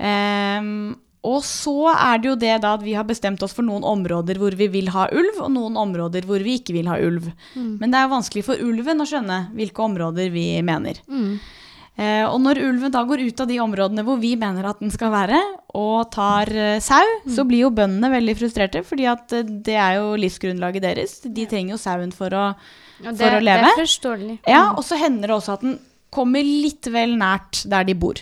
Ehm, 0.00 0.94
og 1.26 1.42
så 1.44 1.90
er 1.92 2.20
det 2.20 2.30
jo 2.30 2.36
det 2.40 2.54
da 2.62 2.72
at 2.78 2.84
vi 2.84 2.94
har 2.96 3.04
bestemt 3.04 3.42
oss 3.44 3.52
for 3.52 3.66
noen 3.66 3.84
områder 3.84 4.38
hvor 4.40 4.54
vi 4.56 4.70
vil 4.72 4.88
ha 4.94 5.04
ulv, 5.12 5.42
og 5.44 5.50
noen 5.52 5.76
områder 5.76 6.24
hvor 6.28 6.40
vi 6.40 6.56
ikke 6.60 6.78
vil 6.78 6.88
ha 6.88 6.96
ulv. 6.96 7.28
Men 7.82 7.90
det 7.92 7.98
er 7.98 8.06
jo 8.06 8.14
vanskelig 8.14 8.46
for 8.46 8.64
ulven 8.64 9.04
å 9.04 9.08
skjønne 9.08 9.40
hvilke 9.56 9.84
områder 9.84 10.32
vi 10.32 10.46
mener. 10.64 11.02
Eh, 11.12 11.58
og 12.30 12.38
når 12.40 12.60
ulven 12.64 12.92
da 12.94 13.02
går 13.04 13.20
ut 13.26 13.40
av 13.42 13.48
de 13.50 13.58
områdene 13.60 14.04
hvor 14.06 14.16
vi 14.22 14.32
mener 14.40 14.68
at 14.70 14.78
den 14.80 14.92
skal 14.94 15.12
være, 15.12 15.40
og 15.76 16.10
tar 16.14 16.50
eh, 16.54 16.78
sau, 16.82 17.04
så 17.28 17.44
blir 17.48 17.66
jo 17.66 17.72
bøndene 17.76 18.08
veldig 18.14 18.36
frustrerte, 18.38 18.82
fordi 18.86 19.08
at 19.10 19.34
eh, 19.36 19.44
det 19.66 19.76
er 19.76 19.98
jo 19.98 20.14
livsgrunnlaget 20.20 20.86
deres. 20.86 21.18
De 21.26 21.44
trenger 21.50 21.76
jo 21.76 21.80
sauen 21.82 22.14
for 22.16 22.32
å, 22.32 22.46
Og 23.04 23.10
for 23.10 23.36
å 23.36 23.42
leve. 23.44 23.66
Det 23.68 23.74
er 23.74 23.82
forståelig. 23.82 24.38
Ja, 24.48 24.62
og 24.72 24.86
så 24.86 24.98
hender 25.00 25.28
det 25.32 25.36
også 25.36 25.58
at 25.58 25.66
den 25.66 25.76
kommer 26.10 26.46
litt 26.46 26.88
vel 26.90 27.14
nært 27.20 27.64
der 27.70 27.84
de 27.86 27.94
bor. 27.98 28.18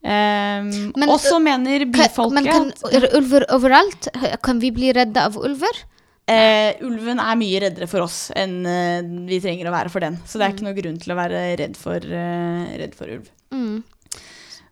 Ehm, 0.00 0.70
Men, 0.96 1.10
og 1.12 1.20
så 1.20 1.36
mener 1.42 1.84
byfolket 1.92 2.32
men 2.38 2.46
kan 2.48 2.70
er 2.88 3.04
det 3.04 3.12
ulver 3.18 3.44
overalt? 3.52 4.08
Kan 4.42 4.62
vi 4.62 4.72
bli 4.74 4.94
redde 4.96 5.20
av 5.28 5.36
ulver? 5.36 5.84
Eh, 6.30 6.80
ulven 6.86 7.20
er 7.22 7.38
mye 7.40 7.62
reddere 7.66 7.88
for 7.90 8.06
oss 8.06 8.18
enn 8.38 8.60
eh, 8.68 9.00
vi 9.28 9.40
trenger 9.42 9.70
å 9.70 9.74
være 9.74 9.92
for 9.92 10.04
den. 10.04 10.18
Så 10.26 10.38
det 10.38 10.46
er 10.46 10.54
ikke 10.54 10.68
noe 10.68 10.78
grunn 10.78 11.00
til 11.02 11.14
å 11.14 11.18
være 11.18 11.46
redd 11.60 11.78
for, 11.80 11.98
eh, 11.98 12.76
redd 12.80 12.94
for 12.98 13.16
ulv. 13.16 13.32
Mm. 13.54 13.80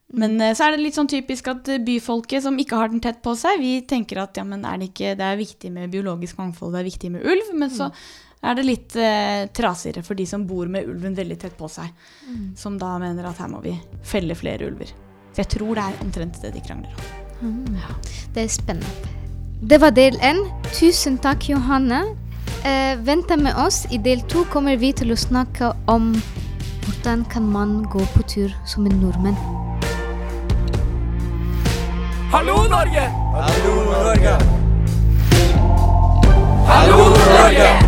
Men 0.09 0.41
eh, 0.41 0.55
så 0.57 0.65
er 0.65 0.77
det 0.77 0.85
litt 0.87 0.97
sånn 0.97 1.11
typisk 1.11 1.51
at 1.53 1.69
eh, 1.69 1.83
byfolket 1.85 2.45
som 2.47 2.57
ikke 2.61 2.79
har 2.81 2.93
den 2.93 3.03
tett 3.05 3.21
på 3.25 3.35
seg, 3.37 3.61
vi 3.61 3.75
tenker 3.89 4.23
at 4.23 4.41
ja, 4.41 4.47
men 4.49 4.65
er 4.65 4.81
det 4.81 4.91
ikke 4.93 5.13
Det 5.19 5.27
er 5.27 5.41
viktig 5.41 5.73
med 5.75 5.93
biologisk 5.93 6.41
mangfold, 6.41 6.73
det 6.75 6.83
er 6.83 6.89
viktig 6.89 7.13
med 7.19 7.29
ulv, 7.29 7.53
men 7.59 7.73
så 7.75 7.91
er 8.39 8.55
det 8.57 8.65
litt 8.65 8.97
eh, 8.97 9.45
trasigere 9.53 10.05
for 10.07 10.19
de 10.19 10.25
som 10.31 10.47
bor 10.49 10.71
med 10.71 10.89
ulven 10.89 11.17
veldig 11.19 11.41
tett 11.43 11.59
på 11.59 11.69
seg. 11.73 11.91
Som 12.57 12.79
da 12.79 12.95
mener 13.03 13.27
at 13.27 13.43
her 13.43 13.51
må 13.51 13.61
vi 13.65 13.75
felle 14.07 14.39
flere 14.39 14.71
ulver. 14.71 14.95
Så 15.35 15.43
jeg 15.43 15.53
tror 15.59 15.75
det 15.75 15.85
er 15.85 16.03
omtrent 16.07 16.43
det 16.47 16.55
de 16.55 16.65
krangler 16.65 16.95
om. 16.95 17.79
Det 18.35 18.47
er 18.47 18.53
spennende. 18.53 19.18
Det 19.61 19.81
var 19.81 19.91
del 19.91 20.15
én. 20.23 20.37
Tusen 20.73 21.19
takk, 21.19 21.49
Johanne. 21.49 22.03
Eh, 22.65 23.07
vent 23.07 23.39
med 23.39 23.55
oss. 23.67 23.87
I 23.91 23.99
del 23.99 24.21
to 24.21 24.45
kommer 24.53 24.77
vi 24.77 24.93
til 24.93 25.11
å 25.11 25.17
snakke 25.17 25.73
om 25.87 26.13
hvordan 26.85 27.25
kan 27.31 27.43
man 27.43 27.83
gå 27.91 27.99
på 28.15 28.23
tur 28.23 28.55
som 28.67 28.87
en 28.87 29.01
nordmenn. 29.03 29.37
Hallo, 32.31 32.69
Norge! 32.71 33.11
Hallo, 33.35 33.75
Norge! 33.91 34.39
Hallo, 36.69 37.05
Norge! 37.19 37.88